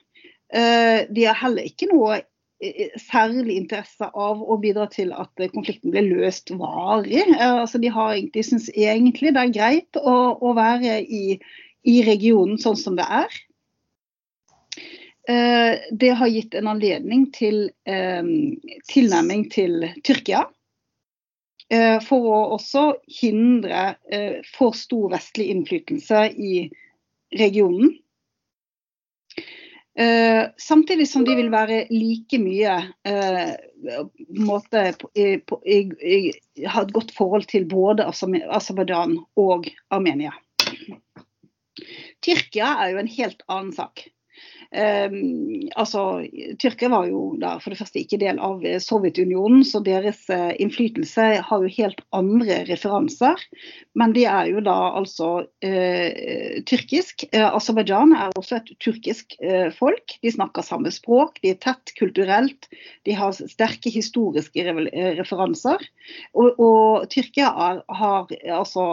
Eh, 0.55 1.07
de 1.11 1.27
har 1.27 1.38
heller 1.40 1.67
ikke 1.67 1.88
noe 1.90 2.21
eh, 2.62 2.93
særlig 3.03 3.57
interesse 3.59 4.07
av 4.07 4.43
å 4.43 4.59
bidra 4.62 4.87
til 4.93 5.11
at 5.17 5.33
konflikten 5.55 5.95
blir 5.95 6.07
løst 6.07 6.53
varig. 6.55 7.25
Altså, 7.35 7.81
de 7.83 7.90
har 7.90 8.14
egentlig, 8.14 8.47
syns 8.47 8.69
egentlig 8.71 9.35
det 9.35 9.43
er 9.43 9.57
greit 9.57 9.99
å, 9.99 10.14
å 10.38 10.55
være 10.55 11.01
i, 11.03 11.40
i, 11.83 11.97
regionen 12.07 12.61
sånn 12.62 12.79
som 12.79 13.01
det 13.01 13.09
er. 13.23 13.43
Det 15.25 16.11
har 16.21 16.29
gitt 16.29 16.53
en 16.53 16.67
anledning 16.69 17.23
til 17.33 17.71
tilnærming 18.90 19.47
til 19.49 19.87
Tyrkia. 20.05 20.43
For 22.05 22.27
å 22.29 22.40
også 22.59 22.83
hindre 23.09 23.95
for 24.53 24.77
stor 24.77 25.14
vestlig 25.14 25.47
innflytelse 25.55 26.27
i 26.37 26.67
regionen. 27.40 27.95
Uh, 29.94 30.50
samtidig 30.59 31.07
som 31.07 31.22
de 31.22 31.37
vil 31.38 31.52
være 31.52 31.85
like 31.94 32.38
mye 32.42 32.72
uh, 33.07 33.52
måte, 34.42 34.88
på, 34.98 35.61
ha 36.66 36.83
et 36.83 36.94
godt 36.96 37.12
forhold 37.14 37.46
til 37.52 37.68
både 37.70 38.09
Aserbajdsjan 38.11 39.20
og 39.38 39.68
Armenia. 39.94 40.35
Tyrkia 42.24 42.72
er 42.83 42.94
jo 42.94 43.02
en 43.04 43.12
helt 43.20 43.46
annen 43.46 43.70
sak. 43.76 44.09
Um, 44.75 45.69
altså, 45.79 46.25
Tyrkia 46.59 46.89
var 46.91 47.07
jo 47.07 47.37
da 47.39 47.53
for 47.63 47.71
det 47.71 47.79
første 47.79 48.01
ikke 48.01 48.19
del 48.19 48.41
av 48.43 48.65
eh, 48.67 48.81
Sovjetunionen, 48.83 49.63
så 49.63 49.79
deres 49.87 50.25
uh, 50.35 50.51
innflytelse 50.59 51.27
har 51.47 51.63
jo 51.63 51.71
helt 51.77 52.01
andre 52.17 52.57
referanser. 52.67 53.39
Men 53.95 54.15
de 54.17 54.25
er 54.27 54.51
jo 54.51 54.65
da 54.67 54.75
altså 54.99 55.29
eh, 55.63 56.59
tyrkisk. 56.67 57.27
Eh, 57.31 57.47
Aserbajdsjan 57.47 58.17
er 58.19 58.35
også 58.35 58.59
et 58.59 58.75
turkisk 58.83 59.39
folk. 59.79 60.17
De 60.27 60.35
snakker 60.35 60.67
samme 60.67 60.91
språk, 60.95 61.39
de 61.45 61.55
er 61.55 61.61
tett 61.63 61.95
kulturelt. 61.99 62.67
De 63.07 63.15
har 63.15 63.35
sterke 63.37 63.93
historiske 63.95 64.67
referanser. 65.21 65.87
Og, 66.35 66.59
og 66.59 67.07
Tyrkia 67.15 67.53
er, 67.69 67.83
har 68.03 68.35
altså 68.59 68.89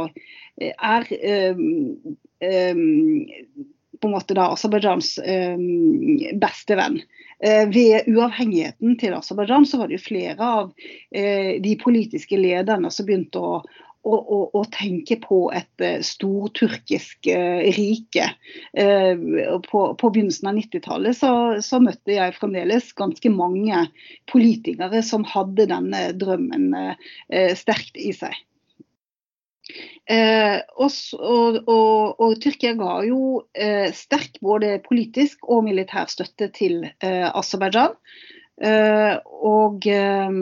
er 0.62 1.10
eh, 1.17 1.56
på 4.01 4.09
en 4.09 4.15
måte 4.17 4.37
da 4.37 4.49
Aserbajdsjans 4.55 5.17
eh, 5.19 5.61
beste 6.41 6.77
venn. 6.79 6.99
Eh, 7.43 7.67
ved 7.69 8.09
uavhengigheten 8.09 8.97
til 9.01 9.15
Aserbajdsjan 9.17 9.65
så 9.69 9.81
var 9.81 9.89
det 9.89 9.99
jo 9.99 10.07
flere 10.07 10.49
av 10.57 10.73
eh, 11.15 11.55
de 11.61 11.77
politiske 11.81 12.37
lederne 12.37 12.91
som 12.93 13.07
begynte 13.07 13.41
å, 13.41 13.61
å, 14.01 14.17
å, 14.17 14.39
å 14.57 14.61
tenke 14.73 15.17
på 15.21 15.39
et 15.53 15.83
uh, 15.85 15.99
storturkisk 16.05 17.29
uh, 17.29 17.61
rike. 17.77 18.27
Uh, 18.73 19.57
på, 19.67 19.83
på, 19.97 20.09
begynnelsen 20.09 20.51
av 20.51 20.57
90-tallet 20.57 21.17
så, 21.17 21.33
så, 21.65 21.81
møtte 21.83 22.15
jeg 22.15 22.37
fremdeles 22.37 22.91
ganske 22.97 23.33
mange 23.33 23.85
politikere 24.31 25.03
som 25.05 25.25
hadde 25.27 25.69
denne 25.69 26.07
drømmen 26.17 26.71
sterkt 27.57 27.97
i 27.99 28.13
seg. 28.15 28.33
Eh, 30.10 30.58
og, 30.76 30.91
og, 31.19 31.58
og, 31.69 32.19
og, 32.19 32.36
Tyrkia 32.41 32.74
ga 32.80 32.97
jo 33.08 33.43
eh, 33.54 33.91
sterk 33.95 34.39
både 34.43 34.80
politisk 34.84 35.45
og 35.47 35.63
militær 35.67 36.10
støtte 36.12 36.50
til 36.56 36.84
eh, 36.88 37.28
Aserbajdsjan. 37.30 37.95
Eh, 38.62 39.15
og 39.41 39.88
eh, 39.89 40.34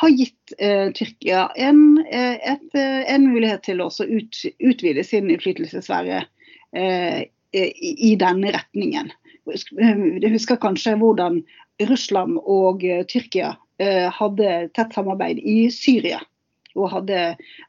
har 0.00 0.12
gitt 0.16 0.54
eh, 0.56 0.88
Tyrkia 0.96 1.48
en, 1.60 1.82
et, 2.08 2.68
en, 2.80 3.26
mulighet 3.28 3.66
til 3.66 3.82
å 3.84 3.90
ut, 3.90 4.40
utvide 4.56 5.04
sin 5.04 5.28
innflytelsessfære 5.28 6.22
i, 6.70 7.90
i 8.08 8.14
denne 8.16 8.52
retningen. 8.54 9.10
Du 9.44 10.26
husker 10.30 10.60
kanskje 10.62 10.94
hvordan 11.00 11.40
Russland 11.90 12.38
og 12.40 12.84
Tyrkia 13.10 13.56
hadde 14.14 14.52
tett 14.76 14.94
samarbeid 14.94 15.40
i 15.42 15.64
Syria 15.74 16.20
og 16.78 16.92
hadde, 16.94 17.24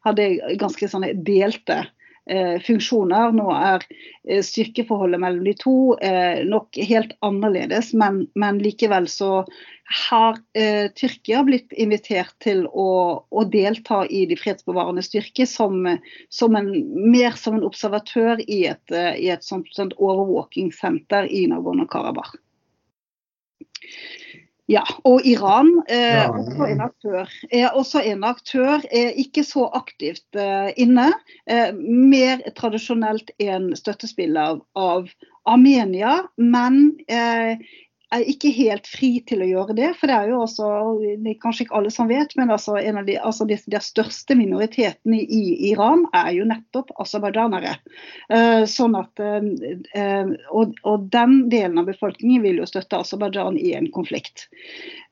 hadde 0.06 0.30
ganske 0.62 0.90
sånne 0.92 1.14
delte 1.26 1.84
eh, 2.30 2.58
funksjoner. 2.64 3.34
Nå 3.36 3.50
er 3.56 3.86
eh, 4.28 4.42
styrkeforholdet 4.46 5.22
mellom 5.24 5.46
de 5.48 5.56
to 5.60 5.76
eh, 6.04 6.42
nok 6.48 6.80
helt 6.90 7.16
annerledes, 7.26 7.94
men, 7.98 8.26
men 8.40 8.62
likevel 8.64 9.10
så 9.12 9.44
har 9.92 10.38
eh, 10.56 10.88
Tyrkia 10.96 11.42
blitt 11.48 11.74
invitert 11.74 12.32
til 12.44 12.64
å, 12.68 12.92
å, 13.28 13.44
delta 13.52 14.06
i 14.08 14.24
de 14.30 14.38
fredsbevarende 14.40 15.04
styrker 15.04 15.50
som, 15.50 15.84
som 16.32 16.56
en, 16.56 16.72
mer 17.12 17.36
som 17.40 17.58
en 17.58 17.68
observatør 17.68 18.44
i 18.48 18.64
et, 18.72 18.96
i 19.18 19.28
et 19.34 19.44
sånt 19.44 19.98
overvåkingssenter 19.98 21.28
i 21.28 21.44
Nagorno-Karabakh. 21.52 22.38
Ja, 24.72 24.84
og 25.04 25.26
Iran 25.28 25.70
er 25.92 26.30
eh, 26.30 26.32
også 26.32 26.68
en 26.72 26.82
aktør. 26.86 27.32
Er 27.52 27.74
også 27.76 28.02
en 28.08 28.24
aktør, 28.24 28.86
er 28.92 29.18
ikke 29.20 29.44
så 29.44 29.66
aktivt 29.76 30.40
uh, 30.40 30.70
inne. 30.80 31.10
Uh, 31.50 31.76
mer 31.76 32.40
tradisjonelt 32.56 33.34
en 33.44 33.72
støttespiller 33.76 34.62
av 34.80 35.12
Armenia, 35.50 36.22
men 36.38 36.94
er 38.12 38.26
ikke 38.28 38.52
helt 38.56 38.88
fri 38.90 39.12
til 39.28 39.44
å 39.44 39.48
gjøre 39.48 39.76
det. 39.78 39.90
For 40.00 40.12
det 40.12 40.18
er 40.18 40.32
jo 40.32 40.42
også, 40.44 40.70
det 41.24 41.34
er 41.34 41.40
kanskje 41.42 41.66
ikke 41.66 41.78
alle 41.80 41.94
som 41.94 42.10
vet, 42.12 42.34
men 42.40 42.52
altså 42.54 42.76
en 42.80 43.00
av 43.02 43.08
de, 43.08 43.18
altså 43.20 43.48
de, 43.50 43.58
de 43.72 43.82
største 43.84 44.36
minoritetene 44.38 45.22
i 45.22 45.72
Iran 45.72 46.06
er 46.18 46.32
jo 46.36 46.48
nettopp 46.50 46.92
aserbajdsjanere. 47.02 47.78
Uh, 48.32 48.64
sånn 48.70 48.98
at, 49.00 49.24
uh, 49.24 50.36
og, 50.52 50.76
og, 50.84 51.08
den 51.12 51.38
delen 51.52 51.80
av 51.82 51.90
befolkningen 51.92 52.44
vil 52.46 52.62
jo 52.62 52.70
støtte 52.70 53.00
Aserbajdsjan 53.02 53.58
i 53.60 53.74
en 53.78 53.90
konflikt. 53.96 54.48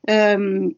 Um, 0.08 0.72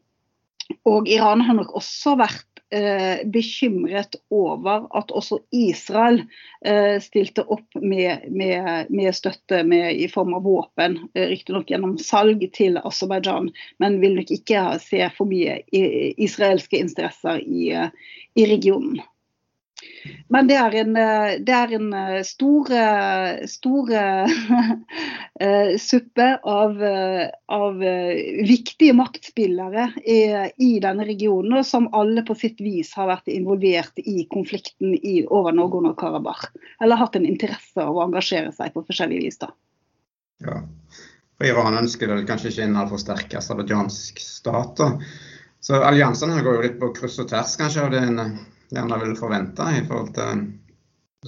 og 0.89 1.09
Iran 1.11 1.43
har 1.45 1.57
nok 1.59 1.75
også 1.79 2.17
vært 2.21 2.63
eh, 2.75 3.23
bekymret 3.33 4.17
over 4.33 4.87
at 4.97 5.13
også 5.15 5.39
Israel 5.55 6.23
eh, 6.67 6.99
stilte 7.03 7.45
opp 7.45 7.79
med, 7.81 8.27
med, 8.33 8.91
med 8.91 9.17
støtte 9.17 9.63
med, 9.69 9.93
i 9.97 10.09
form 10.13 10.35
av 10.39 10.47
våpen, 10.47 10.99
eh, 11.15 11.29
riktignok 11.33 11.71
gjennom 11.71 11.97
salg 12.03 12.45
til 12.57 12.81
Aserbajdsjan, 12.83 13.53
men 13.83 14.01
vil 14.03 14.19
nok 14.19 14.33
ikke 14.35 14.67
se 14.83 15.05
for 15.17 15.31
mye 15.31 15.61
israelske 15.73 16.81
interesser 16.81 17.43
i, 17.43 17.73
i 17.73 18.49
regionen. 18.51 19.03
Men 20.29 20.49
det 20.49 20.57
er 20.59 20.75
en, 20.81 20.97
eh, 20.97 21.33
det 21.45 21.55
er 21.55 21.75
en 21.77 21.93
eh, 21.95 22.23
stor, 22.27 22.71
eh, 23.93 24.27
suppe 25.83 26.29
av, 26.49 26.83
av, 27.53 27.79
viktige 28.47 28.95
maktspillere 28.95 29.89
i, 30.03 30.19
i, 30.57 30.71
denne 30.83 31.07
regionen, 31.09 31.65
som 31.67 31.89
alle 31.97 32.23
på 32.27 32.37
sitt 32.39 32.61
vis 32.63 32.93
har 32.99 33.11
vært 33.11 33.31
involvert 33.33 33.99
i 34.03 34.27
konflikten 34.31 34.95
i, 34.95 35.23
over 35.27 35.55
Nagorno-Karabakh. 35.57 36.51
Eller 36.83 37.01
hatt 37.01 37.19
en 37.19 37.27
interesse 37.27 37.83
av 37.83 37.97
å 37.97 38.05
engasjere 38.07 38.53
seg 38.55 38.75
på 38.75 38.85
forskjellig 38.87 39.23
vis. 39.25 39.41
da. 39.43 39.51
Ja, 40.43 40.63
for 41.39 41.51
Iran 41.51 41.79
ønsker 41.83 42.11
vel 42.11 42.27
kanskje 42.29 42.53
ikke 42.53 42.67
en 42.69 42.81
altfor 42.83 43.03
sterk 43.03 43.35
aserbajdsjansk 43.39 44.23
stat. 44.23 44.83
Så 45.63 45.79
alliansene 45.83 46.43
går 46.43 46.59
jo 46.59 46.65
litt 46.67 46.81
på 46.81 46.91
kryss 46.97 47.21
og 47.23 47.31
tvers 47.31 47.57
kanskje 47.59 47.85
av 47.87 47.93
det 47.95 48.03
en 48.07 48.19
gjerne 48.73 49.01
vil 49.05 49.17
forvente 49.19 49.69
i 49.77 49.83
forhold 49.89 50.15
til 50.17 50.47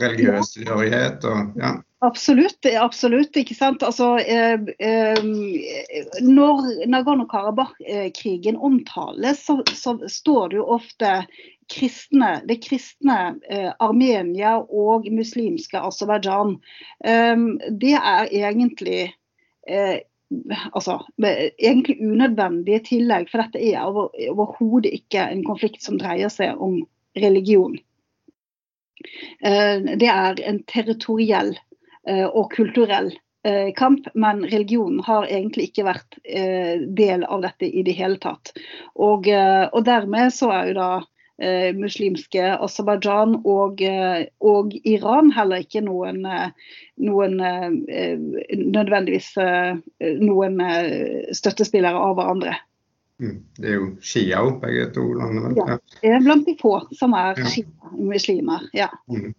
religiøs 0.01 0.55
tilhørighet 0.57 1.27
og 1.31 1.59
ja. 1.61 1.77
Absolutt. 2.05 2.67
absolutt, 2.67 3.37
ikke 3.41 3.55
sant? 3.57 3.83
Altså, 3.87 4.19
eh, 4.19 4.61
eh, 4.79 5.21
når 6.21 6.87
Nagorno-Karabakh-krigen 6.93 8.59
omtales, 8.61 9.41
så, 9.47 9.63
så, 9.73 9.97
står 10.09 10.51
det 10.53 10.59
jo 10.59 10.67
ofte 10.77 11.13
kristne, 11.73 12.43
det 12.49 12.59
kristne 12.67 13.39
eh, 13.49 13.71
Armenia 13.81 14.59
og 14.61 15.09
muslimske 15.09 15.81
Aserbajdsjan. 15.81 16.59
Eh, 17.09 17.47
det 17.73 17.95
er 17.97 18.29
egentlig 18.29 19.01
eh, 19.65 20.03
altså, 20.73 20.99
egentlig 21.25 21.97
unødvendige 22.03 22.85
tillegg, 22.91 23.31
for 23.33 23.47
dette 23.47 23.65
er 23.65 23.89
overhodet 23.89 24.93
ikke 24.93 25.25
en 25.31 25.45
konflikt 25.47 25.81
som 25.87 25.97
dreier 26.01 26.33
seg 26.33 26.61
om 26.61 26.83
religion. 27.15 27.79
Eh, 29.41 29.97
det 29.97 30.09
er 30.09 30.41
en 30.49 30.63
territoriell 30.71 31.55
eh, 32.09 32.27
og 32.27 32.53
kulturell 32.55 33.11
eh, 33.47 33.73
kamp, 33.77 34.09
men 34.15 34.45
religionen 34.49 35.03
har 35.05 35.29
egentlig 35.29 35.71
ikke 35.71 35.89
vært 35.91 36.21
del 36.25 37.25
av 37.25 37.43
dette 37.45 37.69
i 37.69 37.83
det 37.87 37.97
hele 37.99 38.21
tatt. 38.23 38.55
Og, 38.95 39.29
og 39.29 39.83
dermed 39.87 40.33
så 40.35 40.51
er 40.55 40.71
jo 40.71 40.79
da 40.79 40.93
muslimske 41.75 42.43
Aserbajdsjan 42.63 43.41
og, 43.51 43.81
og, 44.39 44.75
Iran 44.87 45.33
heller 45.35 45.65
ikke 45.65 45.81
noen, 45.83 46.21
noen 47.03 47.35
nødvendigvis 47.43 49.33
noen 50.23 50.63
støttespillere 51.35 52.05
av 52.07 52.15
hverandre. 52.21 52.55
Mm. 53.23 53.45
Det 53.57 53.69
er 53.69 53.75
jo 53.79 53.89
Shia 54.03 54.43
òg, 54.43 54.59
begge 54.63 54.89
to 54.95 55.05
landene. 55.15 55.55
Ja, 55.59 55.79
det 56.01 56.13
er 56.17 56.23
blant 56.25 56.47
de 56.49 56.57
få 56.61 56.77
som 56.99 57.15
er 57.15 57.39
ja. 57.39 57.51
Shia-muslimer. 57.51 58.69
Ja. 58.75 58.89
Mm. 59.11 59.35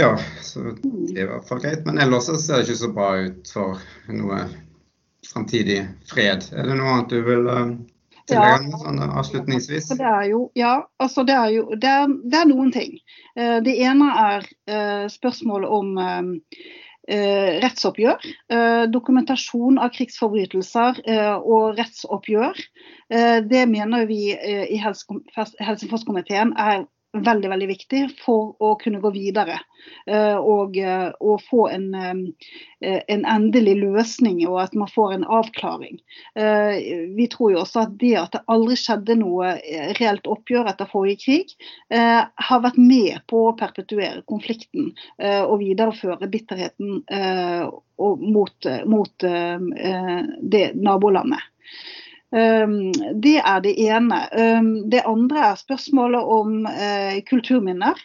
ja, 0.00 0.12
så 0.42 0.72
det 0.82 1.18
er 1.18 1.26
i 1.26 1.30
hvert 1.32 1.48
fall 1.48 1.60
greit. 1.64 1.82
Men 1.86 2.00
ellers 2.00 2.30
så 2.30 2.38
ser 2.40 2.62
det 2.62 2.68
ikke 2.68 2.82
så 2.84 2.92
bra 2.96 3.10
ut 3.26 3.50
for 3.52 3.82
noe 4.12 4.44
framtidig 5.28 5.82
fred. 6.08 6.48
Er 6.52 6.70
det 6.70 6.78
noe 6.78 6.94
annet 6.94 7.12
du 7.12 7.20
vil 7.26 7.50
tillegge 8.28 8.70
ja, 8.72 8.80
sånn 8.80 9.02
avslutningsvis? 9.04 9.90
Det 9.98 10.08
er 10.08 10.30
jo, 10.30 10.46
ja, 10.56 10.78
altså 11.04 11.26
det 11.28 11.36
er 11.36 11.52
jo 11.58 11.66
det 11.76 11.90
er, 11.90 12.16
det 12.24 12.40
er 12.40 12.48
noen 12.48 12.72
ting. 12.72 12.96
Uh, 13.36 13.60
det 13.64 13.76
ene 13.84 14.08
er 14.24 14.48
uh, 14.72 15.04
spørsmålet 15.12 15.68
om 15.68 15.92
Eh, 15.98 16.24
rettsoppgjør, 17.08 18.24
eh, 18.48 18.84
dokumentasjon 18.92 19.78
av 19.78 19.92
krigsforbrytelser 19.92 21.02
eh, 21.04 21.36
og 21.36 21.78
rettsoppgjør. 21.78 22.64
det 23.44 23.68
mener 23.68 24.06
vi 24.08 24.32
i 24.32 24.78
Helsingforskomiteen 24.80 26.54
er 26.56 26.86
veldig 27.14 27.50
veldig 27.50 27.68
viktig 27.70 28.00
for 28.20 28.54
å 28.62 28.74
kunne 28.80 29.00
gå 29.02 29.10
videre 29.14 29.58
uh, 30.10 30.38
og, 30.38 30.78
og, 31.20 31.42
få 31.46 31.68
en, 31.70 31.86
um, 31.94 32.22
en, 32.80 33.24
endelig 33.24 33.76
løsning 33.82 34.42
og 34.48 34.58
at 34.64 34.74
man 34.78 34.90
får 34.90 35.14
en 35.14 35.26
avklaring. 35.38 36.00
Vi 37.16 37.26
tror 37.32 37.54
jo 37.54 37.60
også 37.62 37.84
at 37.84 37.94
det 38.00 38.14
at 38.20 38.34
det 38.34 38.42
aldri 38.52 38.76
skjedde 38.78 39.16
noe 39.20 39.54
reelt 39.98 40.26
oppgjør 40.30 40.68
etter 40.72 40.90
forrige 40.90 41.22
krig, 41.22 41.54
har 41.88 42.62
vært 42.64 42.76
med 42.80 43.22
på 43.30 43.46
å 43.48 43.56
perpetuere 43.56 44.24
konflikten 44.28 44.90
og 45.22 45.56
videreføre 45.62 46.28
bitterheten 46.28 47.00
mot, 47.96 48.70
mot 48.90 49.28
det 50.54 50.64
nabolandet. 50.76 51.52
Ehm, 52.34 52.90
det 53.22 53.38
er 53.38 53.60
det 53.62 53.74
ene. 53.78 54.18
Ehm, 54.34 54.90
det 54.90 55.04
andre 55.06 55.52
er 55.52 55.60
spørsmålet 55.60 56.34
om 56.36 56.66
eh, 56.66 57.20
kulturminner. 57.28 58.00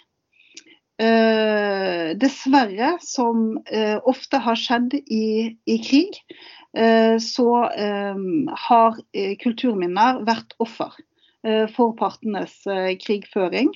Eh, 0.99 2.11
dessverre, 2.19 2.97
som 3.01 3.57
eh, 3.71 3.97
ofte 4.03 4.41
har 4.43 4.59
skjedd 4.59 4.97
i, 4.99 5.55
i 5.65 5.77
krig, 5.83 6.21
så 6.69 7.47
ehm, 7.81 8.45
har 8.67 8.99
kulturminner 9.41 10.19
vært 10.21 10.51
offer 10.61 10.93
for 11.73 11.95
partenes 11.97 12.51
krigføring. 13.01 13.71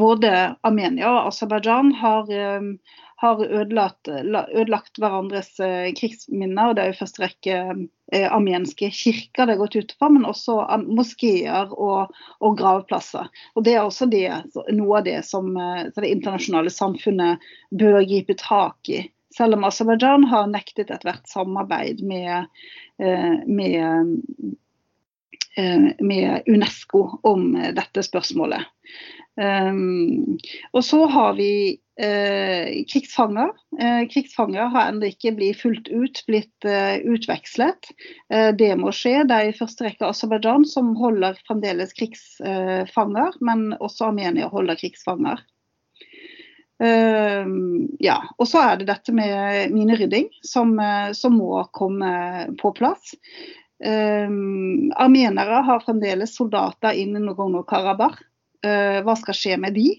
Både 0.00 0.32
Armenia 0.66 1.12
og 1.12 1.28
Aserbajdsjan 1.28 1.92
har 2.00 2.34
har 3.16 3.42
ødelagt, 3.44 4.08
ødelagt 4.08 4.98
hverandres 4.98 5.52
eh, 5.62 5.92
krigsminner. 5.96 6.70
og 6.70 6.76
Det 6.76 6.82
er 6.82 6.90
jo 6.90 6.98
første 6.98 7.22
rekke 7.22 7.58
eh, 8.12 8.26
armenske 8.26 8.90
kirker 8.90 9.46
det 9.46 9.54
har 9.54 9.60
gått 9.62 9.76
ut 9.76 9.94
for, 9.98 10.14
men 10.14 10.26
også 10.28 10.58
moskeer 10.88 11.72
og, 11.72 12.14
og, 12.40 12.58
gravplasser. 12.58 13.30
Og 13.54 13.66
Det 13.66 13.76
er 13.76 13.84
også 13.84 14.08
det, 14.10 14.26
noe 14.74 14.98
av 15.00 15.06
det 15.06 15.20
som 15.28 15.52
eh, 15.56 15.86
det 15.94 16.10
internasjonale 16.10 16.72
samfunnet 16.74 17.44
bør 17.70 18.02
gripe 18.02 18.36
tak 18.40 18.92
i. 18.92 19.04
Selv 19.34 19.56
om 19.56 19.66
Aserbajdsjan 19.66 20.28
har 20.30 20.50
nektet 20.50 20.92
ethvert 20.94 21.26
samarbeid 21.26 22.04
med, 22.06 22.46
med, 23.50 24.12
med 25.98 26.46
UNESCO 26.46 27.00
om 27.26 27.48
dette 27.74 28.04
spørsmålet. 28.06 28.62
Um, 29.34 30.36
og 30.72 30.84
så 30.86 31.00
har 31.10 31.32
vi 31.34 31.50
uh, 31.98 32.68
krigsfanger. 32.90 33.50
Uh, 33.80 34.04
krigsfanger 34.10 34.70
har 34.70 34.92
ennå 34.92 35.10
ikke 35.10 35.34
blitt 35.34 35.58
fullt 35.62 35.90
ut 35.90 36.20
blitt 36.28 36.68
uh, 36.68 37.00
utvekslet. 37.02 37.90
Det 38.30 38.70
må 38.78 38.92
skje. 38.94 39.22
Det 39.26 39.38
er 39.38 39.50
i 39.50 39.56
første 39.56 39.88
rekke 39.88 40.06
Aserbajdsjan 40.10 40.66
som 40.70 40.94
holder 40.98 41.38
fremdeles 41.48 41.94
krigsfanger, 41.98 43.34
men 43.44 43.72
også 43.80 44.10
Armenia 44.12 44.50
holder 44.52 44.78
krigsfanger. 44.78 45.42
Ehm, 46.82 47.86
ja, 48.02 48.16
og 48.34 48.48
så 48.50 48.58
er 48.64 48.80
det 48.80 48.88
dette 48.88 49.14
med 49.14 49.70
minerydding 49.72 50.26
som, 50.42 50.74
som 51.14 51.36
må 51.38 51.62
komme 51.76 52.10
på 52.58 52.72
plass. 52.76 53.14
Um, 53.84 54.90
armenere 54.96 55.62
har 55.66 55.82
fremdeles 55.86 56.34
soldater 56.36 56.98
innen 56.98 57.28
Nagorno-Karabakh. 57.28 58.22
Hva 58.64 59.14
skal 59.20 59.36
skje 59.36 59.58
med 59.60 59.76
de? 59.76 59.90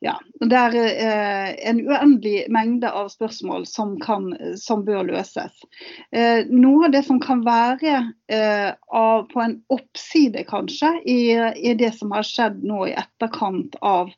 Ja, 0.00 0.14
Det 0.40 0.56
er 0.56 0.74
eh, 0.80 1.48
en 1.68 1.82
uendelig 1.84 2.46
mengde 2.48 2.88
av 2.88 3.10
spørsmål 3.12 3.66
som, 3.68 3.98
kan, 4.00 4.30
som 4.56 4.80
bør 4.86 5.04
løses. 5.10 5.52
Eh, 6.16 6.48
noe 6.48 6.86
av 6.88 6.94
det 6.94 7.02
som 7.04 7.18
kan 7.20 7.42
være 7.44 7.98
eh, 8.32 8.70
av, 8.96 9.26
på 9.28 9.42
en 9.44 9.58
oppside, 9.68 10.46
kanskje, 10.48 10.94
i, 11.04 11.20
i, 11.36 11.74
det 11.76 11.92
som 11.98 12.16
har 12.16 12.24
skjedd 12.24 12.64
nå 12.64 12.86
i 12.88 12.96
etterkant 12.96 13.76
av 13.84 14.08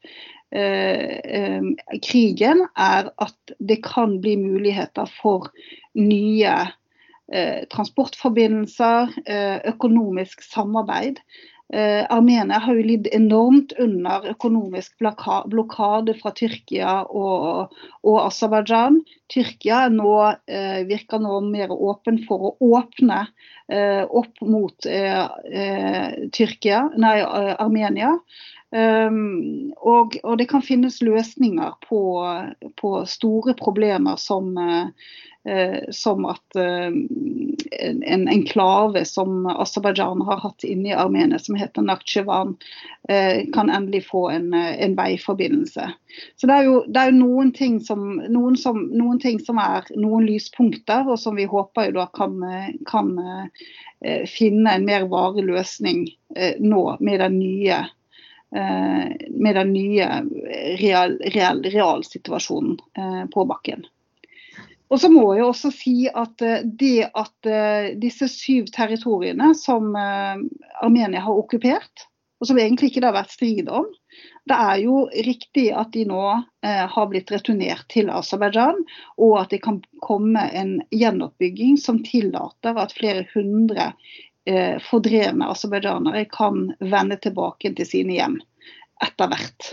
eh, 0.55 1.19
eh, 1.19 1.67
krigen, 2.07 2.63
er 2.79 3.11
at 3.19 3.57
det 3.59 3.81
kan 3.83 4.21
bli 4.23 4.37
muligheter 4.39 5.11
for 5.19 5.51
nye 5.99 6.61
eh, 7.27 7.67
transportforbindelser, 7.75 9.19
økonomisk 9.75 10.47
samarbeid. 10.47 11.19
Eh, 11.73 12.05
Armenia 12.13 12.59
har 12.61 12.77
jo 12.77 12.85
lidd 12.85 13.07
enormt 13.17 13.73
under 13.81 14.27
økonomisk 14.35 14.99
blokade 15.01 16.15
fra 16.19 16.33
Tyrkia 16.37 16.99
og, 17.09 17.73
og 18.05 18.19
Aserbajdsjan. 18.27 18.99
Tyrkia 19.33 19.87
nå, 19.95 20.13
eh, 20.53 20.83
virker 20.89 21.23
nå 21.25 21.41
mer 21.47 21.73
åpen 21.73 22.21
for 22.27 22.51
å 22.51 22.73
åpne 22.77 23.23
eh, 23.73 24.05
opp 24.05 24.45
mot 24.45 24.77
Tyrkia, 26.37 26.83
nei, 27.01 27.17
Armenia. 27.57 28.19
Um, 28.73 29.69
og, 29.85 30.15
og, 30.23 30.39
det 30.41 30.47
kan 30.49 30.63
finnes 30.65 31.03
løsninger 31.05 31.75
på, 31.85 31.99
på 32.81 32.93
store 33.05 33.53
problemer 33.59 34.17
som 34.17 34.55
som 35.91 36.25
at 36.31 36.57
eh, 36.57 36.93
en 38.15 38.29
enklave 38.29 39.05
som 39.05 39.47
Aserbajdsjan 39.47 40.21
har 40.23 40.37
hatt 40.39 40.65
inne 40.65 40.93
i 40.93 40.95
Armenia, 40.95 41.39
som 41.39 41.57
heter 41.59 41.83
Nakhchivan, 41.83 42.57
eh, 43.09 43.43
kan 43.55 43.71
endelig 43.71 44.07
få 44.07 44.29
en, 44.31 44.55
en 44.55 44.95
veiforbindelse. 44.97 45.89
Så 46.37 46.47
det 46.47 46.55
er 46.55 46.69
jo, 46.69 46.77
det 46.87 47.01
er 47.01 47.11
jo 47.11 47.19
noen, 47.25 47.51
ting 47.57 47.81
som, 47.83 48.21
noen, 48.29 48.57
som, 48.57 48.85
noen, 48.95 49.19
ting 49.23 49.41
som, 49.43 49.59
er 49.59 49.89
noen 49.97 50.29
lyspunkter, 50.29 51.09
og 51.11 51.19
som 51.19 51.35
vi 51.39 51.49
håper 51.51 51.91
jo 51.91 51.97
da 51.99 52.07
kan, 52.15 52.39
kan 52.87 53.11
finne 54.31 54.77
en 54.77 54.87
mer 54.87 55.09
varig 55.11 55.47
løsning 55.47 56.05
nå 56.59 56.85
med 57.01 57.21
den 57.23 57.39
nye 57.39 57.83
med 59.33 59.57
den 59.57 59.71
nye 59.73 60.07
real, 60.77 61.15
real, 61.33 61.63
realsituasjonen 61.73 63.31
på 63.33 63.45
bakken. 63.49 63.87
Og 64.93 65.01
så 65.01 65.09
må 65.09 65.25
jeg 65.33 65.47
også 65.49 65.71
si 65.73 65.97
at 66.09 66.43
eh, 66.45 66.65
det 66.65 67.09
at 67.17 67.49
eh, 67.49 67.93
disse 68.01 68.29
syv 68.29 68.69
territoriene 68.75 69.53
som 69.57 69.95
eh, 69.97 70.43
Armenia 70.85 71.23
har 71.25 71.39
okkupert, 71.39 72.09
og 72.43 72.51
som 72.51 72.59
egentlig 72.61 72.91
ikke 72.91 73.01
det 73.01 73.09
har 73.09 73.17
vært 73.17 73.33
strid 73.33 73.71
om, 73.73 73.87
det 74.51 74.59
er 74.59 74.83
jo 74.83 75.05
riktig 75.25 75.69
at 75.79 75.93
de 75.95 76.03
nå 76.11 76.23
har 76.67 77.07
blitt 77.09 77.31
returnert 77.31 77.85
til 77.95 78.11
Aserbajdsjan, 78.11 78.81
og 79.23 79.37
at 79.39 79.53
det 79.55 79.61
kan 79.63 79.79
komme 80.03 80.43
en 80.51 80.73
gjenoppbygging 80.91 81.79
som 81.79 82.01
tillater 82.03 82.81
at 82.83 82.97
flere 82.99 83.23
hundre 83.31 83.93
fordrevne 84.89 85.53
aserbajdsjanere 85.55 86.25
kan 86.35 86.73
vende 86.83 87.21
tilbake 87.23 87.71
til 87.79 87.89
sine 87.89 88.19
hjem 88.19 88.37
etter 89.07 89.31
hvert 89.31 89.71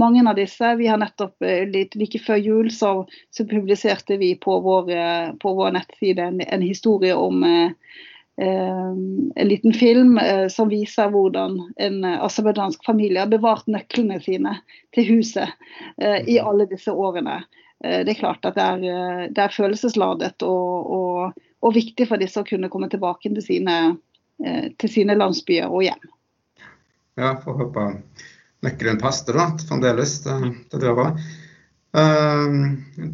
mange 0.00 0.22
av 0.30 0.36
disse. 0.36 0.74
Vi 0.76 0.86
har 0.86 0.98
nettopp 1.00 1.42
eh, 1.44 1.66
like 1.70 2.20
før 2.24 2.40
jul 2.40 2.70
så, 2.72 2.92
så 3.30 3.46
publiserte 3.48 4.16
vi 4.20 4.32
på 4.40 4.58
vår, 4.64 4.90
eh, 4.96 5.32
på 5.42 5.52
vår 5.58 5.74
nettside 5.76 6.24
en, 6.24 6.40
en, 6.40 6.64
historie 6.64 7.14
om 7.14 7.44
eh, 7.44 7.72
en 8.40 9.48
liten 9.48 9.74
film 9.76 10.14
som 10.48 10.70
viser 10.70 11.10
hvordan 11.12 11.58
en 11.76 12.04
aserbajdsjansk 12.08 12.86
familie 12.86 13.20
har 13.20 13.28
bevart 13.28 13.66
nøklene 13.68 14.16
sine 14.24 14.54
til 14.96 15.10
huset 15.10 15.50
i 16.00 16.38
alle 16.40 16.64
disse 16.70 16.88
årene. 16.88 17.42
det 17.82 18.14
er 18.14 18.20
klart 18.22 18.48
at 18.48 18.56
det 18.56 18.64
er, 18.64 19.28
det 19.28 19.44
er 19.44 19.52
følelsesladet 19.52 20.46
og, 20.46 20.88
og, 20.96 21.44
og, 21.60 21.74
viktig 21.76 22.08
for 22.08 22.22
disse 22.22 22.40
å 22.40 22.48
kunne 22.48 22.72
komme 22.72 22.88
tilbake 22.88 23.28
til 23.28 23.44
sine, 23.44 23.76
til 24.40 24.94
sine 24.94 25.18
landsbyer 25.20 25.68
og 25.68 25.84
hjem. 25.90 26.08
Ja, 27.20 27.34
får 27.44 27.60
håpe 27.60 27.88
nøkkelen 28.66 29.00
passer 29.00 29.36
da, 29.36 29.48
fremdeles 29.68 30.18
til, 30.24 30.50
til 30.72 30.82
døra. 30.82 31.10
Uh, 31.96 33.10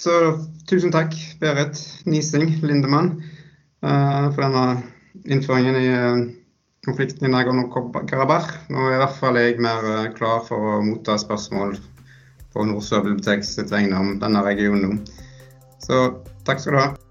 så 0.00 0.14
tusen 0.70 0.94
takk, 0.94 1.14
Berit 1.42 1.78
Nising 2.08 2.56
Lindemann, 2.64 3.16
uh, 3.84 4.30
for 4.32 4.44
denne 4.46 4.64
innføringen 5.28 5.78
i 5.80 5.86
uh, 5.92 6.24
konflikten 6.86 7.28
i 7.28 7.32
Nagorno-Karabakh. 7.34 8.54
Nå 8.72 8.88
er 8.88 8.96
i 8.96 9.02
hvert 9.04 9.20
fall 9.20 9.40
jeg 9.40 9.60
mer 9.60 10.10
klar 10.16 10.42
for 10.48 10.76
å 10.76 10.80
motta 10.86 11.18
spørsmål 11.20 11.76
på 12.50 12.66
Nord-Sør 12.66 13.04
biblioteks 13.06 13.58
vegne 13.70 14.00
om 14.00 14.16
denne 14.22 14.42
regionen. 14.46 15.04
Så 15.84 16.02
takk 16.48 16.62
skal 16.62 16.76
du 16.76 16.82
ha. 16.82 17.09